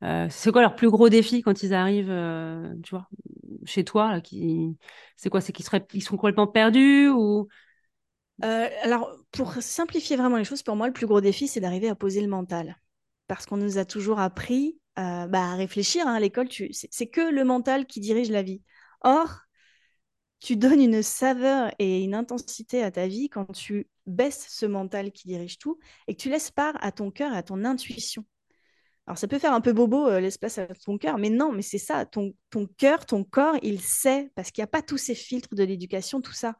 [0.03, 2.15] c'est quoi leur plus gros défi quand ils arrivent,
[2.83, 3.09] tu vois,
[3.65, 4.77] chez toi qui...
[5.17, 5.87] C'est quoi C'est qu'ils seraient...
[5.93, 7.49] ils sont complètement perdus ou?
[8.45, 11.89] Euh, Alors, pour simplifier vraiment les choses, pour moi, le plus gros défi, c'est d'arriver
[11.89, 12.77] à poser le mental.
[13.27, 16.07] Parce qu'on nous a toujours appris euh, bah, à réfléchir.
[16.07, 18.63] Hein, à l'école, c'est que le mental qui dirige la vie.
[19.03, 19.41] Or,
[20.41, 25.13] tu donnes une saveur et une intensité à ta vie quand tu baisses ce mental
[25.13, 28.25] qui dirige tout et que tu laisses part à ton cœur et à ton intuition.
[29.11, 31.63] Alors ça peut faire un peu bobo euh, l'espace à ton cœur, mais non, mais
[31.63, 34.99] c'est ça, ton, ton cœur, ton corps, il sait, parce qu'il n'y a pas tous
[34.99, 36.55] ces filtres de l'éducation, tout ça.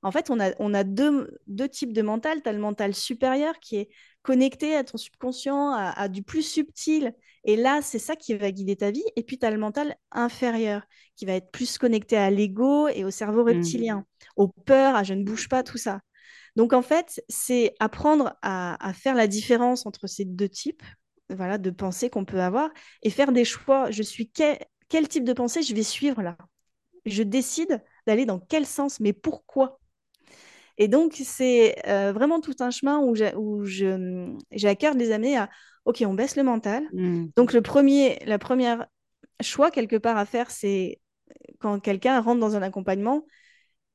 [0.00, 2.40] En fait, on a, on a deux, deux types de mental.
[2.42, 3.90] Tu as le mental supérieur qui est
[4.22, 7.12] connecté à ton subconscient, à, du plus subtil.
[7.44, 9.04] Et là, c'est ça qui va guider ta vie.
[9.16, 13.04] Et puis, tu as le mental inférieur qui va être plus connecté à l'ego et
[13.04, 13.48] au cerveau mmh.
[13.48, 16.00] reptilien, aux peurs, à je ne bouge pas, tout ça.
[16.56, 20.82] Donc, en fait, c'est apprendre à, à faire la différence entre ces deux types
[21.30, 22.70] voilà, de pensée qu'on peut avoir
[23.02, 23.90] et faire des choix.
[23.90, 26.36] Je suis quel, type de pensée je vais suivre là?
[27.04, 29.80] Je décide d'aller dans quel sens, mais pourquoi?
[30.78, 33.14] Et donc, c'est euh, vraiment tout un chemin où
[33.64, 35.50] j'ai à cœur de les amener à
[35.84, 36.84] OK, on baisse le mental.
[36.92, 37.26] Mmh.
[37.36, 38.86] Donc, le premier, la première
[39.40, 41.00] choix, quelque part, à faire, c'est
[41.58, 43.24] quand quelqu'un rentre dans un accompagnement,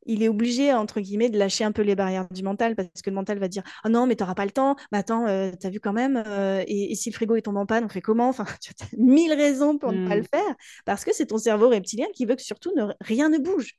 [0.08, 3.10] il est obligé, entre guillemets, de lâcher un peu les barrières du mental parce que
[3.10, 5.52] le mental va dire Ah non, mais tu n'auras pas le temps, mais attends, euh,
[5.60, 7.90] tu as vu quand même, euh, et, si le frigo est tombé en panne, on
[7.90, 8.30] fait comment?
[8.30, 10.28] Enfin, tu as mille raisons pour ne pas le mmh.
[10.34, 13.74] faire parce que c'est ton cerveau reptilien qui veut que surtout rien ne bouge.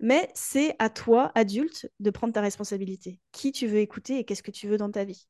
[0.00, 3.20] Mais c'est à toi, adulte, de prendre ta responsabilité.
[3.32, 5.26] Qui tu veux écouter et qu'est-ce que tu veux dans ta vie?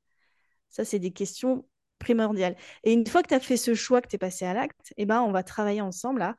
[0.71, 1.67] Ça, c'est des questions
[1.99, 2.57] primordiales.
[2.83, 4.93] Et une fois que tu as fait ce choix, que tu es passé à l'acte,
[4.97, 6.37] eh ben, on va travailler ensemble là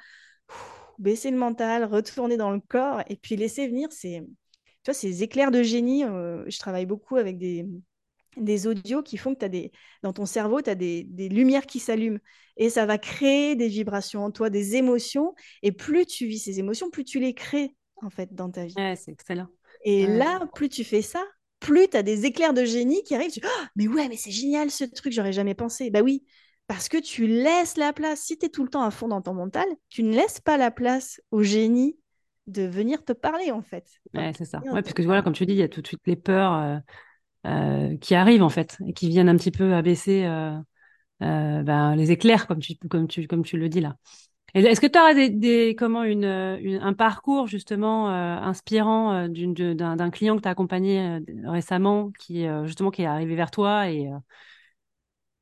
[1.00, 5.24] baisser le mental, retourner dans le corps et puis laisser venir ces, tu vois, ces
[5.24, 6.04] éclairs de génie.
[6.04, 7.66] Euh, je travaille beaucoup avec des,
[8.38, 9.72] des audios qui font que as des,
[10.04, 12.20] dans ton cerveau, tu as des, des, lumières qui s'allument.
[12.58, 15.34] Et ça va créer des vibrations en toi, des émotions.
[15.62, 18.76] Et plus tu vis ces émotions, plus tu les crées, en fait, dans ta vie.
[18.96, 19.48] c'est excellent.
[19.84, 21.24] Et là, plus tu fais ça,
[21.60, 23.32] plus tu as des éclairs de génie qui arrivent.
[23.32, 23.42] Tu...
[23.44, 25.90] Oh, mais ouais, mais c'est génial ce truc, j'aurais jamais pensé.
[25.90, 26.24] Bah oui,
[26.68, 28.22] parce que tu laisses la place.
[28.22, 30.58] Si tu es tout le temps à fond dans ton mental, tu ne laisses pas
[30.58, 31.98] la place au génie
[32.48, 33.88] de venir te parler, en fait.
[34.14, 34.60] Ouais, c'est ça.
[34.60, 36.54] Ouais, parce que voilà, comme tu dis, il y a tout de suite les peurs
[36.54, 36.78] euh,
[37.48, 40.58] euh, qui arrivent, en fait, et qui viennent un petit peu abaisser euh,
[41.20, 43.96] ben, les éclairs, comme tu, comme, tu, comme tu le dis là.
[44.54, 50.42] Est-ce que tu as des, des, comment une, un parcours justement inspirant d'un client que
[50.42, 54.10] tu as accompagné récemment qui justement qui est arrivé vers toi et,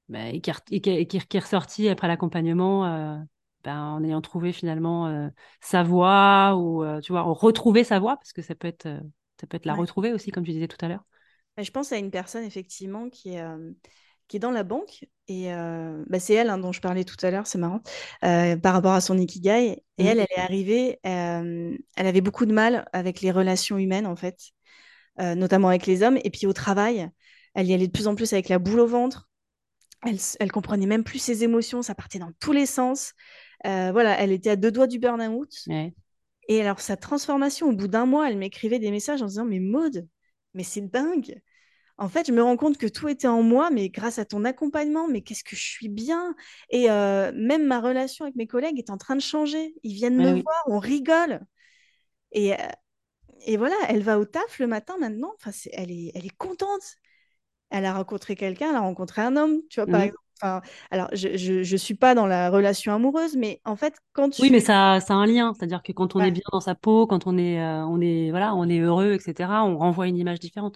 [0.10, 2.84] bah, et, qui, et, qui, qui, est ressorti après l'accompagnement
[3.64, 5.30] ben, en ayant trouvé finalement
[5.62, 8.88] sa voie ou tu vois retrouver sa voie parce que ça peut être
[9.40, 11.04] ça peut être la retrouver aussi comme tu disais tout à l'heure.
[11.58, 13.44] Je pense à une personne effectivement qui est
[14.28, 15.06] qui est dans la banque.
[15.28, 17.82] Et euh, bah, c'est elle hein, dont je parlais tout à l'heure, c'est marrant,
[18.24, 19.84] euh, par rapport à son Ikigai.
[19.98, 20.08] Et mmh.
[20.08, 24.16] elle, elle est arrivée, euh, elle avait beaucoup de mal avec les relations humaines, en
[24.16, 24.40] fait,
[25.20, 26.18] notamment avec les hommes.
[26.24, 27.10] Et puis au travail,
[27.54, 29.30] elle y allait de plus en plus avec la boule au ventre.
[30.06, 33.14] Elle, elle comprenait même plus ses émotions, ça partait dans tous les sens.
[33.64, 35.50] voilà, elle était à deux doigts du burn-out.
[36.50, 39.60] Et alors, sa transformation, au bout d'un mois, elle m'écrivait des messages en disant Mais
[39.60, 40.08] Maude,
[40.54, 41.42] mais c'est dingue
[41.98, 44.46] en fait, je me rends compte que tout était en moi, mais grâce à ton
[44.46, 46.36] accompagnement, mais qu'est-ce que je suis bien.
[46.70, 49.76] Et euh, même ma relation avec mes collègues est en train de changer.
[49.84, 51.42] Ils viennent me voir, on rigole.
[52.32, 52.58] Et, euh,
[53.46, 55.34] et voilà, elle va au taf le matin maintenant.
[55.36, 56.98] Enfin, elle, est, elle est contente.
[57.74, 60.20] Elle a rencontré quelqu'un, elle a rencontré un homme, tu vois, par exemple.
[60.42, 60.62] Enfin,
[60.92, 64.42] alors, je ne suis pas dans la relation amoureuse, mais en fait, quand tu...
[64.44, 65.54] Oui, mais ça, ça a un lien.
[65.58, 68.30] C'est-à-dire que quand on est bien dans sa peau, quand on est, euh, on est,
[68.30, 70.76] voilà, on est heureux, etc., on renvoie une image différente.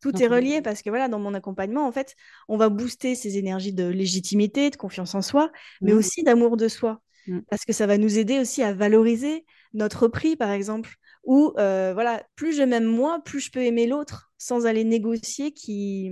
[0.00, 2.16] Tout est relié parce que voilà, dans mon accompagnement, en fait,
[2.48, 5.98] on va booster ces énergies de légitimité, de confiance en soi, mais mmh.
[5.98, 7.00] aussi d'amour de soi.
[7.28, 7.40] Mmh.
[7.48, 10.96] Parce que ça va nous aider aussi à valoriser notre prix, par exemple.
[11.24, 15.52] Ou euh, voilà, plus je m'aime moi, plus je peux aimer l'autre sans aller négocier
[15.52, 16.10] qui,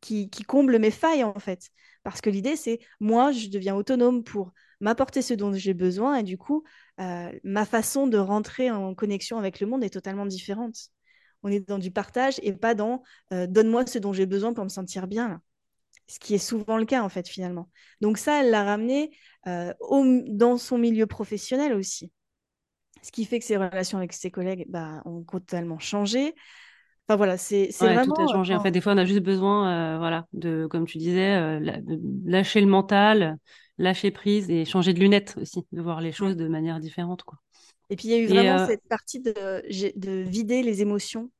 [0.00, 1.70] qui, comble mes failles, en fait.
[2.04, 6.22] Parce que l'idée, c'est moi, je deviens autonome pour m'apporter ce dont j'ai besoin et
[6.22, 6.64] du coup,
[7.00, 10.90] euh, ma façon de rentrer en connexion avec le monde est totalement différente
[11.42, 13.02] on est dans du partage et pas dans
[13.32, 15.40] euh, donne-moi ce dont j'ai besoin pour me sentir bien.
[16.06, 17.70] Ce qui est souvent le cas, en fait, finalement.
[18.00, 19.16] Donc, ça, elle l'a ramené
[19.46, 19.72] euh,
[20.28, 22.12] dans son milieu professionnel aussi.
[23.02, 26.34] Ce qui fait que ses relations avec ses collègues bah, ont totalement changé.
[27.08, 28.14] Enfin, voilà, c'est vraiment.
[28.14, 28.54] Tout a changé.
[28.54, 32.00] En fait, des fois, on a juste besoin, euh, voilà, de, comme tu disais, de
[32.24, 33.36] lâcher le mental,
[33.78, 37.38] lâcher prise et changer de lunettes aussi, de voir les choses de manière différente, quoi.
[37.92, 39.32] Et puis il y a eu vraiment cette partie de,
[39.96, 41.30] de vider les émotions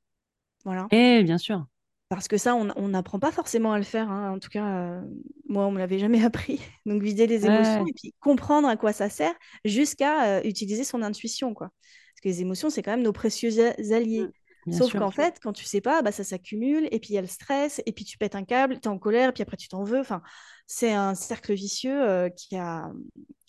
[0.64, 0.88] voilà.
[0.90, 1.66] Et bien sûr.
[2.10, 4.10] Parce que ça, on n'apprend pas forcément à le faire.
[4.10, 4.32] Hein.
[4.32, 5.00] En tout cas, euh,
[5.48, 6.60] moi, on ne me l'avait jamais appris.
[6.84, 9.32] Donc, vider les émotions et puis comprendre à quoi ça sert
[9.64, 11.54] jusqu'à euh, utiliser son intuition.
[11.54, 11.68] Quoi.
[11.68, 13.52] Parce que les émotions, c'est quand même nos précieux
[13.92, 14.26] alliés.
[14.66, 17.18] Mmh, Sauf qu'en fait, quand tu sais pas, bah, ça s'accumule et puis il y
[17.18, 19.42] a le stress et puis tu pètes un câble, tu es en colère, et puis
[19.42, 20.00] après tu t'en veux.
[20.00, 20.20] Enfin,
[20.66, 22.90] c'est un cercle vicieux euh, qui a,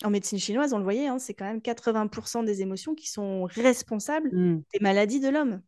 [0.04, 3.44] en médecine chinoise, on le voyait, hein, c'est quand même 80% des émotions qui sont
[3.44, 4.62] responsables mmh.
[4.72, 5.60] des maladies de l'homme.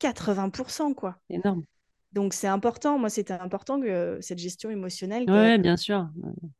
[0.00, 1.16] 80%, quoi.
[1.28, 1.64] Énorme.
[2.12, 6.08] Donc c'est important, moi c'était important que cette gestion émotionnelle, Oui, bien sûr.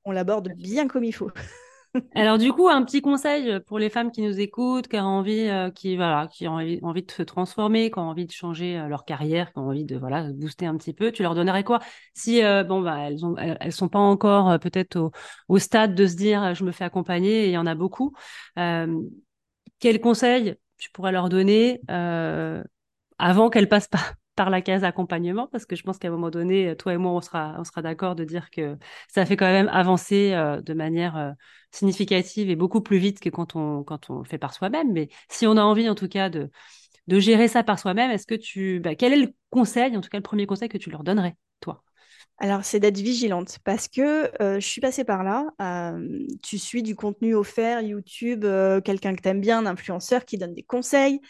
[0.05, 1.31] on l'aborde bien comme il faut.
[2.15, 5.49] Alors du coup, un petit conseil pour les femmes qui nous écoutent, qui ont envie,
[5.49, 8.89] euh, qui voilà, qui ont envie, de se transformer, qui ont envie de changer euh,
[8.89, 11.13] leur carrière, qui ont envie de voilà booster un petit peu.
[11.13, 11.81] Tu leur donnerais quoi?
[12.15, 15.11] Si euh, bon bah elles ont, elles, sont pas encore peut-être au,
[15.49, 18.13] au, stade de se dire je me fais accompagner et il y en a beaucoup.
[19.79, 21.81] quel conseil tu pourrais leur donner
[23.19, 26.31] avant qu'elle passe par, par la case accompagnement, parce que je pense qu'à un moment
[26.31, 28.77] donné, toi et moi, on sera, on sera d'accord de dire que
[29.09, 31.33] ça fait quand même avancer euh, de manière euh,
[31.73, 34.93] significative et beaucoup plus vite que quand on, quand on le fait par soi-même.
[34.93, 36.51] Mais si on a envie, en tout cas, de,
[37.07, 40.11] de gérer ça par soi-même, est-ce que tu, bah, quel est le conseil, en tout
[40.11, 41.83] cas le premier conseil que tu leur donnerais, toi?
[42.39, 45.47] Alors, c'est d'être vigilante parce que euh, je suis passée par là.
[46.43, 48.45] tu suis du contenu offert, YouTube,
[48.85, 51.21] quelqu'un que tu aimes bien, un influenceur qui donne des conseils.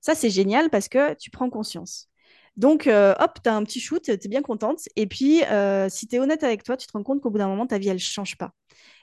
[0.00, 2.08] Ça, c'est génial parce que tu prends conscience.
[2.56, 4.80] Donc, euh, hop, tu as un petit shoot, tu es bien contente.
[4.96, 7.38] Et puis, euh, si tu es honnête avec toi, tu te rends compte qu'au bout
[7.38, 8.52] d'un moment, ta vie, elle ne change pas.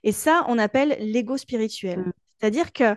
[0.03, 1.99] Et ça, on appelle l'ego spirituel.
[1.99, 2.11] Mm.
[2.39, 2.95] C'est-à-dire que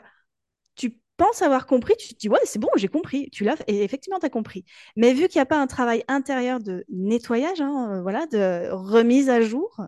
[0.76, 3.30] tu penses avoir compris, tu te dis, ouais, c'est bon, j'ai compris.
[3.30, 4.64] Tu l'as, et effectivement, tu as compris.
[4.96, 8.70] Mais vu qu'il n'y a pas un travail intérieur de nettoyage, hein, euh, voilà, de
[8.70, 9.80] remise à jour,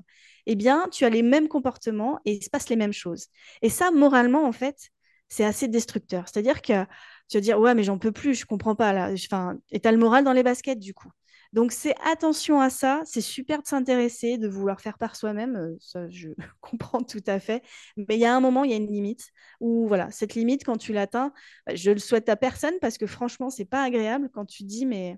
[0.47, 3.29] eh bien, tu as les mêmes comportements et il se passe les mêmes choses.
[3.63, 4.91] Et ça, moralement, en fait,
[5.29, 6.25] c'est assez destructeur.
[6.29, 6.85] C'est-à-dire que
[7.29, 9.11] tu vas dire ouais mais j'en peux plus, je comprends pas là.
[9.13, 11.11] Enfin, et as le moral dans les baskets du coup.
[11.53, 15.77] Donc c'est attention à ça, c'est super de s'intéresser, de vouloir faire par soi-même, euh,
[15.81, 16.29] ça je
[16.61, 17.63] comprends tout à fait.
[17.97, 20.65] Mais il y a un moment, il y a une limite où voilà, cette limite
[20.65, 21.33] quand tu l'atteins,
[21.67, 24.87] bah, je le souhaite à personne parce que franchement c'est pas agréable quand tu dis
[24.87, 25.17] mais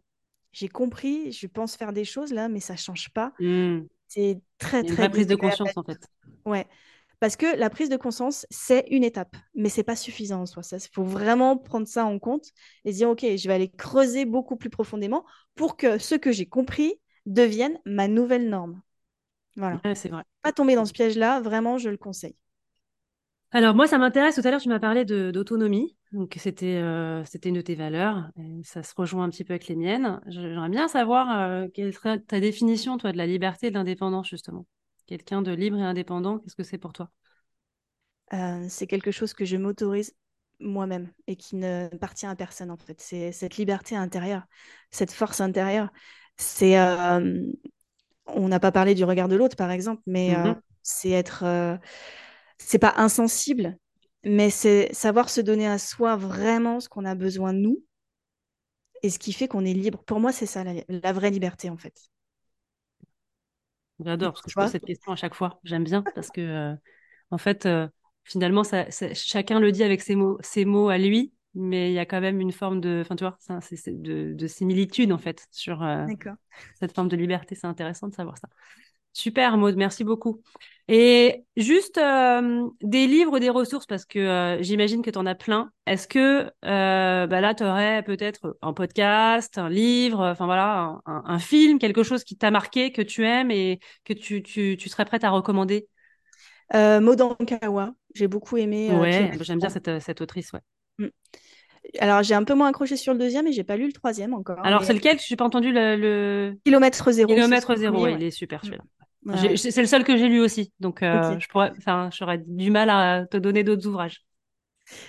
[0.53, 3.33] j'ai compris, je pense faire des choses là, mais ça change pas.
[3.41, 3.81] Mmh.
[4.07, 5.05] C'est très très.
[5.07, 5.99] Une prise de conscience en fait.
[6.45, 6.67] Ouais.
[7.21, 10.63] Parce que la prise de conscience, c'est une étape, mais c'est pas suffisant en soi.
[10.73, 12.47] Il faut vraiment prendre ça en compte
[12.85, 15.25] et se dire, OK, je vais aller creuser beaucoup plus profondément
[15.57, 16.95] pour que ce que j'ai compris
[17.27, 18.81] devienne ma nouvelle norme.
[19.57, 19.81] Voilà.
[19.97, 20.23] c'est vrai.
[20.43, 22.37] Pas tomber dans ce piège-là, vraiment, je le conseille.
[23.51, 24.37] Alors moi, ça m'intéresse.
[24.37, 25.97] Tout à l'heure, tu m'as parlé d'autonomie.
[26.13, 28.29] Donc c'était euh, c'était une de tes valeurs.
[28.37, 30.21] Et ça se rejoint un petit peu avec les miennes.
[30.27, 34.29] J'aimerais bien savoir euh, quelle serait ta définition, toi, de la liberté et de l'indépendance,
[34.29, 34.67] justement.
[35.09, 37.11] Quelqu'un de libre et indépendant, qu'est-ce que c'est pour toi?
[38.35, 40.15] Euh, c'est quelque chose que je m'autorise
[40.61, 43.01] moi-même et qui ne appartient à personne, en fait.
[43.01, 44.43] C'est cette liberté intérieure,
[44.91, 45.89] cette force intérieure.
[46.37, 47.43] C'est, euh,
[48.27, 50.63] on n'a pas parlé du regard de l'autre, par exemple, mais euh, Mhm.
[50.83, 51.45] c'est être,
[52.59, 53.79] c'est pas insensible,
[54.25, 57.83] mais c'est savoir se donner à soi vraiment ce qu'on a besoin de nous
[59.03, 60.05] et ce qui fait qu'on est libre.
[60.05, 61.95] Pour moi, c'est ça la, la vraie liberté, en fait.
[64.01, 64.71] J'adore, parce pour que je pose toi?
[64.71, 65.61] cette question à chaque fois.
[65.65, 66.75] J'aime bien, parce que, euh,
[67.31, 67.89] en fait, euh,
[68.25, 71.95] finalement, ça, ça- chacun le dit avec ses mots, ses mots à lui, mais il
[71.95, 75.19] y a quand même une forme de, enfin, tu vois, c'est, de, de similitude, en
[75.19, 76.09] fait, sur euh,
[76.75, 77.55] cette forme de liberté.
[77.57, 78.49] C'est intéressant de savoir ça.
[79.13, 80.43] Super, Maud, merci beaucoup.
[80.91, 85.35] Et juste euh, des livres, des ressources, parce que euh, j'imagine que tu en as
[85.35, 85.71] plein.
[85.87, 91.39] Est-ce que euh, bah là, tu aurais peut-être un podcast, un livre, enfin voilà, un,
[91.39, 95.05] film, quelque chose qui t'a marqué, que tu aimes et que tu, tu, tu serais
[95.05, 95.89] prête à recommander?
[96.73, 100.61] Maud Ankawa, j'ai beaucoup aimé Ouais, j'aime bien cette, cette autrice, ouais.
[100.99, 101.09] Mm.
[101.99, 104.35] Alors, j'ai un peu moins accroché sur le deuxième et j'ai pas lu le troisième
[104.35, 105.19] encore, Alors, c'est lequel?
[105.19, 106.59] Je n'ai pas entendu le, le...
[106.65, 108.21] Kilomètre Zéro, Kilomètre zéro, premier, ouais, ouais.
[108.21, 108.83] il est super celui-là.
[109.27, 109.71] Ouais, J'ai-.
[109.71, 111.41] C'est le seul que j'ai lu aussi, donc euh, Ok.
[111.41, 114.23] je pourrais, enfin, j'aurais du mal à te donner d'autres ouvrages.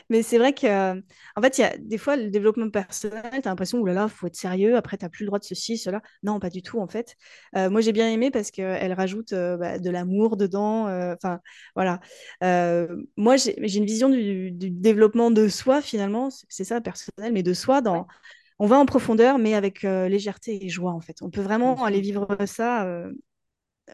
[0.09, 1.01] Mais c'est vrai que, euh,
[1.35, 4.27] en fait, il y a des fois le développement personnel, tu as l'impression, oulala, faut
[4.27, 6.01] être sérieux, après, tu n'as plus le droit de ceci, cela.
[6.23, 7.15] Non, pas du tout, en fait.
[7.55, 10.87] Euh, moi, j'ai bien aimé parce qu'elle rajoute euh, bah, de l'amour dedans.
[10.87, 11.39] euh, Enfin,
[11.75, 11.99] voilà.
[13.17, 17.53] Moi, j'ai une vision du, du développement de soi, finalement, c'est ça, personnel, mais de
[17.53, 18.07] soi, Ouais, dans...
[18.59, 21.21] on va en profondeur, mais avec légèreté et joie, en fait.
[21.21, 22.87] On peut vraiment aller vivre ça,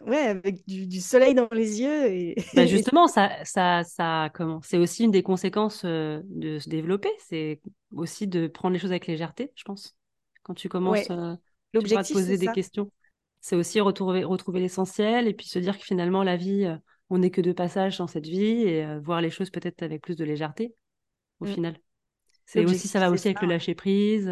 [0.06, 2.08] ouais, avec du, du soleil dans les yeux.
[2.08, 4.62] Et, Bah et- justement, ça, ça, ça, comment?
[4.62, 7.10] C'est aussi une des conséquences euh, de se développer.
[7.20, 7.62] C'est
[7.94, 9.98] aussi de prendre les choses avec légèreté, je pense.
[10.44, 11.36] Quand tu commences, ouais, euh,
[11.78, 12.52] tu à te poser des ça.
[12.52, 12.90] questions.
[13.42, 16.78] C'est aussi retrouver, retrouver l'essentiel et puis se dire que finalement, la vie, euh,
[17.10, 20.16] on n'est que de passage dans cette vie et voir les choses peut-être avec plus
[20.16, 20.74] de légèreté,
[21.42, 21.56] au Mm.
[21.56, 21.78] final.
[22.46, 23.30] C'est aussi, ça va aussi ça.
[23.30, 24.32] avec le lâcher prise,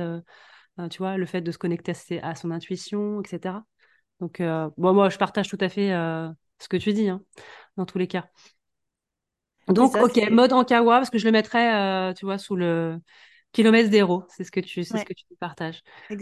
[0.91, 3.65] tu vois, le fait de se connecter à son intuition, etc.
[4.23, 7.21] Donc, euh, bon, moi, je partage tout à fait euh, ce que tu dis, hein,
[7.75, 8.29] dans tous les cas.
[9.67, 12.55] Donc, ça, ok, mode en kawa, parce que je le mettrais, euh, tu vois, sous
[12.55, 13.01] le
[13.51, 14.23] kilomètre zéro.
[14.29, 15.81] C'est ce que tu, c'est ce que tu partages.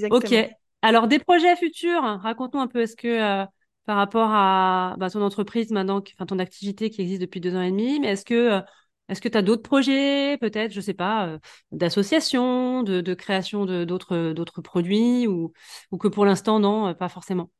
[0.10, 0.24] Ok.
[0.24, 0.50] exactement.
[0.82, 3.46] Alors, des projets futurs, hein, raconte-nous un peu, est-ce que
[3.86, 7.62] par rapport à bah, ton entreprise maintenant, enfin ton activité qui existe depuis deux ans
[7.62, 8.62] et demi, mais est-ce que
[9.10, 11.40] est-ce que tu as d'autres projets, peut-être, je sais pas, euh,
[11.72, 15.54] d'association, de, de création d'autres d'autres produits ou,
[15.92, 17.52] ou que pour l'instant, non, pas forcément?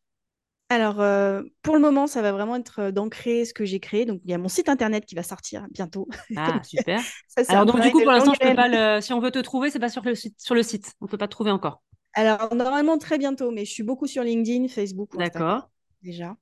[0.72, 4.06] Alors, euh, pour le moment, ça va vraiment être euh, d'ancrer ce que j'ai créé.
[4.06, 6.08] Donc, il y a mon site internet qui va sortir bientôt.
[6.38, 7.02] Ah, super.
[7.28, 8.56] ça, Alors donc du coup pour l'instant longue je peux haleine.
[8.56, 10.94] pas le si on veut te trouver c'est pas sur le site sur le site
[11.02, 11.82] on peut pas te trouver encore.
[12.14, 15.70] Alors, normalement, très bientôt, mais je suis beaucoup sur LinkedIn, Facebook D'accord.
[16.02, 16.36] déjà.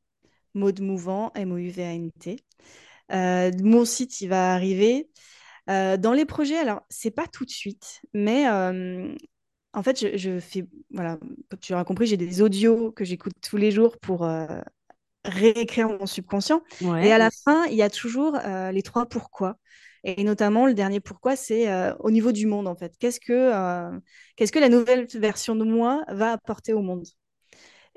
[0.55, 2.37] Mode Mouvant, M-O-U-V-A-N-T.
[3.11, 5.09] Euh, mon site, il va arriver.
[5.69, 9.13] Euh, dans les projets, alors, c'est pas tout de suite, mais euh,
[9.73, 11.19] en fait, je, je fais, voilà,
[11.61, 14.47] tu auras compris, j'ai des audios que j'écoute tous les jours pour, euh,
[15.25, 16.63] réécrire mon subconscient.
[17.01, 19.57] Et à la fin, il y a toujours euh, les trois pourquoi.
[20.03, 22.95] Et notamment, le dernier pourquoi, c'est euh, au niveau du monde, en fait.
[22.99, 23.99] Qu'est-ce que,
[24.35, 27.05] qu'est-ce que la nouvelle version de moi va apporter au monde?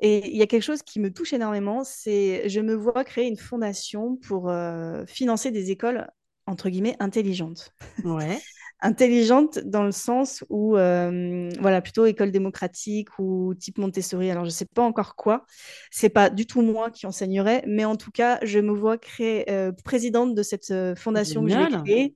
[0.01, 3.29] Et il y a quelque chose qui me touche énormément, c'est je me vois créer
[3.29, 4.53] une fondation pour
[5.07, 6.11] financer des écoles,
[6.47, 7.73] entre guillemets, intelligentes
[8.05, 8.41] Ouais.
[8.83, 14.31] intelligente dans le sens où, euh, voilà, plutôt école démocratique ou type Montessori.
[14.31, 15.47] Alors, je ne sais pas encore quoi.
[15.91, 19.51] C'est pas du tout moi qui enseignerai, mais en tout cas, je me vois créer,
[19.51, 22.15] euh, présidente de cette euh, fondation que créer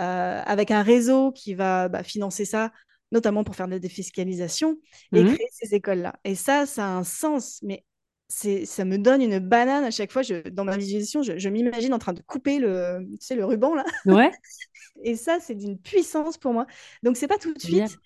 [0.00, 2.72] euh, avec un réseau qui va bah, financer ça
[3.12, 4.78] notamment pour faire de la défiscalisation
[5.14, 5.26] et Mhm.
[5.26, 6.14] créer ces écoles-là.
[6.24, 7.84] Et ça, ça a un sens, mais
[8.28, 10.22] ça me donne une banane à chaque fois.
[10.22, 13.44] Je, dans ma visualisation, je, je m'imagine en train de couper le, tu sais, le
[13.44, 13.84] ruban là.
[14.06, 14.30] Ouais.
[15.02, 16.66] Et ça, c'est d'une puissance pour moi.
[17.02, 17.98] Donc, c'est pas tout de suite,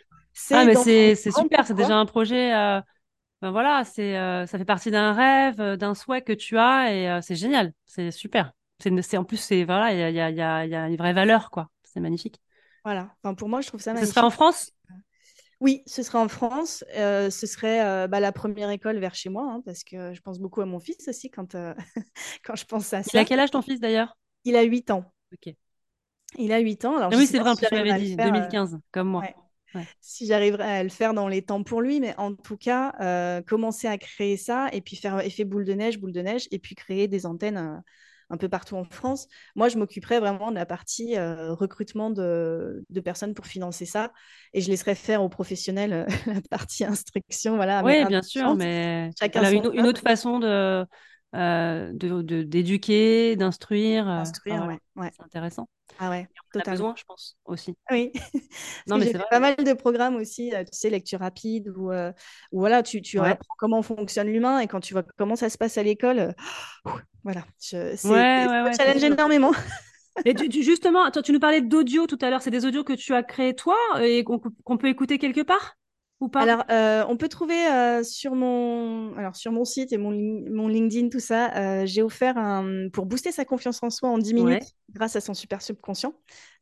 [0.53, 2.81] Ah mais c'est super c'est déjà un projet euh,
[3.43, 6.93] ben voilà c'est euh, ça fait partie d'un rêve euh, d'un souhait que tu as
[6.95, 10.75] et c'est génial c'est super c'est en plus c'est voilà il y a y y
[10.77, 12.41] une vraie valeur quoi c'est magnifique.
[12.85, 13.15] Voilà.
[13.23, 14.31] Enfin, pour moi, je trouve ça Et ce serait en magnifique.
[14.31, 14.73] France?
[15.61, 16.85] Oui, ce serait en France.
[16.97, 20.21] Euh, ce serait euh, bah, la première école vers chez moi, hein, parce que je
[20.21, 21.75] pense beaucoup à mon fils aussi quand, euh,
[22.45, 23.25] quand je pense à Il a ça.
[23.25, 24.19] quel âge ton fils d'ailleurs?
[24.45, 25.13] Il a 8 ans.
[25.33, 25.55] Ok.
[26.39, 26.97] Il a 8 ans.
[26.97, 28.27] Alors, Ah oui, c'est vrai, si tu m'avais dit, faire.
[28.27, 29.23] euh, 2015, comme moi.
[29.23, 29.35] ouais.
[29.75, 29.87] Ouais.
[30.01, 33.43] si j'arriverai à le faire dans les temps pour lui, mais en tout cas, euh,
[33.43, 36.61] commencer à créer ça et puis faire effet boule de neige, boule de neige, et
[36.61, 37.77] puis créer des antennes euh,
[38.31, 39.27] un peu partout en France.
[39.57, 44.13] Moi, je m'occuperais vraiment de la partie recrutement de, de, personnes pour financer ça
[44.53, 47.57] et je laisserais faire aux professionnels la partie instruction.
[47.57, 50.87] Voilà, oui, bien sûr, mais chacun une, une, autre façon de
[51.35, 54.07] d'éduquer, d'instruire.
[54.07, 55.11] D'instruire, ouais.
[55.17, 55.69] C'est intéressant.
[55.99, 57.77] Ah ouais, on a besoin, je pense, aussi.
[57.91, 58.13] Oui.
[58.87, 61.93] non, mais j'ai pas mal de programmes aussi, tu sais, lecture rapide, où,
[62.53, 65.79] voilà, tu, tu apprends comment fonctionne l'humain et quand tu vois comment ça se passe
[65.79, 66.35] à l'école,
[67.25, 69.53] voilà, c'est ouais, ouais, challenge énormément.
[70.25, 73.15] et tu, justement, tu nous parlais d'audio tout à l'heure, c'est des audios que tu
[73.15, 75.77] as créés toi et qu'on peut écouter quelque part?
[76.35, 79.15] Alors, euh, on peut trouver euh, sur, mon...
[79.17, 82.89] Alors, sur mon site et mon, mon LinkedIn, tout ça, euh, j'ai offert un...
[82.93, 86.15] pour booster sa confiance en soi en 10 minutes grâce à son super subconscient.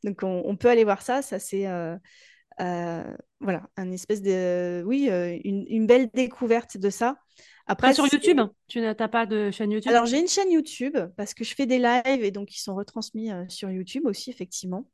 [0.05, 1.23] Donc, on, peut aller voir ça.
[1.23, 1.67] Ça, c'est
[2.59, 4.83] voilà, un espèce de.
[4.85, 5.09] Oui,
[5.45, 7.17] une, une, belle découverte de ça.
[7.67, 9.91] Après, pas sur YouTube Tu n'as pas de chaîne YouTube?
[9.91, 12.75] Alors, j'ai une chaîne YouTube parce que je fais des lives et donc ils sont
[12.75, 14.87] retransmis sur YouTube aussi, effectivement.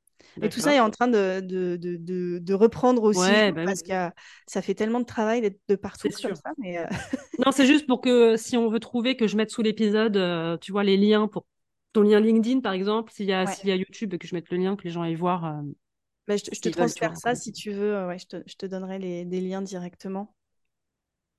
[0.42, 4.10] Et tout ça est en train de, de, de, de reprendre aussi, bah parce que
[4.46, 6.52] ça fait tellement de travail d'être de partout comme ça.
[6.58, 6.86] Mais euh,
[7.44, 10.56] non, c'est juste pour que si on veut trouver, que je mette sous l'épisode, euh,
[10.58, 11.46] tu vois, les liens pour
[11.92, 14.50] ton lien LinkedIn, par exemple, s'il y, a, s'il y a YouTube, que je mette
[14.50, 15.44] le lien, que les gens aillent voir.
[15.44, 15.62] Euh,
[16.26, 18.06] bah, je, te, transfère ça si tu veux.
[18.06, 20.34] ouais, je, te, je te donnerai les, des liens directement.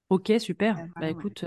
[0.09, 0.87] Ok, super.
[0.99, 1.45] bah écoute,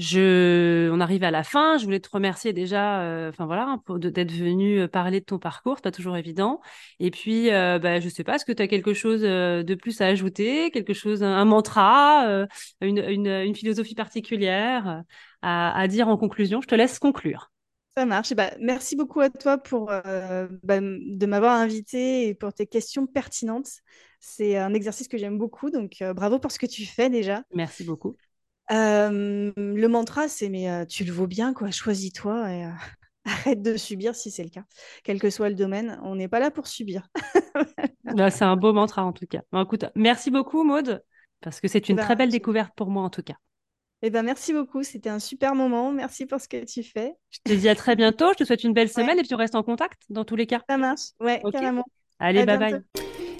[0.00, 1.76] je, on arrive à la fin.
[1.76, 5.38] Je voulais te remercier déjà, euh, enfin voilà, hein, d'être venu euh, parler de ton
[5.38, 5.76] parcours.
[5.76, 6.60] C'est pas toujours évident.
[7.00, 10.00] Et puis, euh, bah, je sais pas, est-ce que tu as quelque chose de plus
[10.00, 12.46] à ajouter, quelque chose, un, mantra,
[12.80, 15.02] une, une, philosophie particulière
[15.42, 16.62] à, dire en conclusion?
[16.62, 17.52] Je te laisse conclure.
[17.94, 18.32] Ça marche.
[18.32, 23.70] Bah, merci beaucoup à toi pour bah, de m'avoir invité et pour tes questions pertinentes.
[24.18, 27.42] C'est un exercice que j'aime beaucoup, donc bravo pour ce que tu fais déjà.
[27.52, 28.16] Merci beaucoup.
[28.72, 31.70] Euh, le mantra, c'est mais tu le vaux bien, quoi.
[31.70, 32.68] Choisis-toi et
[33.24, 34.64] arrête de subir si c'est le cas.
[35.04, 37.08] Quel que soit le domaine, on n'est pas là pour subir.
[38.02, 39.42] Bah, c'est un beau mantra en tout cas.
[39.62, 41.00] écoute, merci beaucoup Maude,
[41.40, 43.36] parce que c'est une bah, très belle découverte pour moi en tout cas.
[44.02, 45.92] Eh ben, merci beaucoup, c'était un super moment.
[45.92, 47.12] Merci pour ce que tu fais.
[47.30, 48.32] Je te dis à très bientôt.
[48.32, 50.46] Je te souhaite une belle semaine et puis on reste en contact dans tous les
[50.46, 50.62] cas.
[50.68, 51.84] Ça marche, ouais, carrément.
[52.18, 52.80] Allez, bye bye.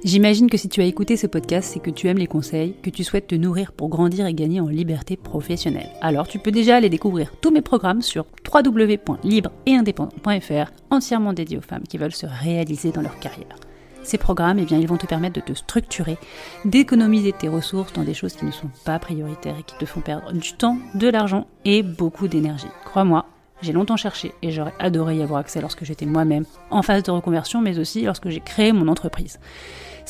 [0.03, 2.89] J'imagine que si tu as écouté ce podcast, c'est que tu aimes les conseils, que
[2.89, 5.91] tu souhaites te nourrir pour grandir et gagner en liberté professionnelle.
[6.01, 11.85] Alors tu peux déjà aller découvrir tous mes programmes sur www.libre-et-indépendant.fr, entièrement dédiés aux femmes
[11.87, 13.59] qui veulent se réaliser dans leur carrière.
[14.03, 16.17] Ces programmes, eh bien, ils vont te permettre de te structurer,
[16.65, 20.01] d'économiser tes ressources dans des choses qui ne sont pas prioritaires et qui te font
[20.01, 22.69] perdre du temps, de l'argent et beaucoup d'énergie.
[22.87, 23.27] Crois-moi,
[23.61, 27.11] j'ai longtemps cherché et j'aurais adoré y avoir accès lorsque j'étais moi-même en phase de
[27.11, 29.39] reconversion, mais aussi lorsque j'ai créé mon entreprise.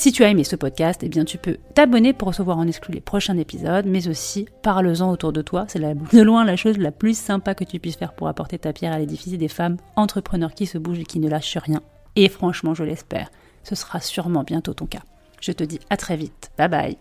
[0.00, 2.94] Si tu as aimé ce podcast, eh bien tu peux t'abonner pour recevoir en exclu
[2.94, 5.66] les prochains épisodes, mais aussi parle-en autour de toi.
[5.68, 8.72] C'est de loin la chose la plus sympa que tu puisses faire pour apporter ta
[8.72, 11.82] pierre à l'édifice des femmes entrepreneurs qui se bougent et qui ne lâchent rien.
[12.16, 13.28] Et franchement, je l'espère,
[13.62, 15.02] ce sera sûrement bientôt ton cas.
[15.38, 16.50] Je te dis à très vite.
[16.56, 16.96] Bye bye.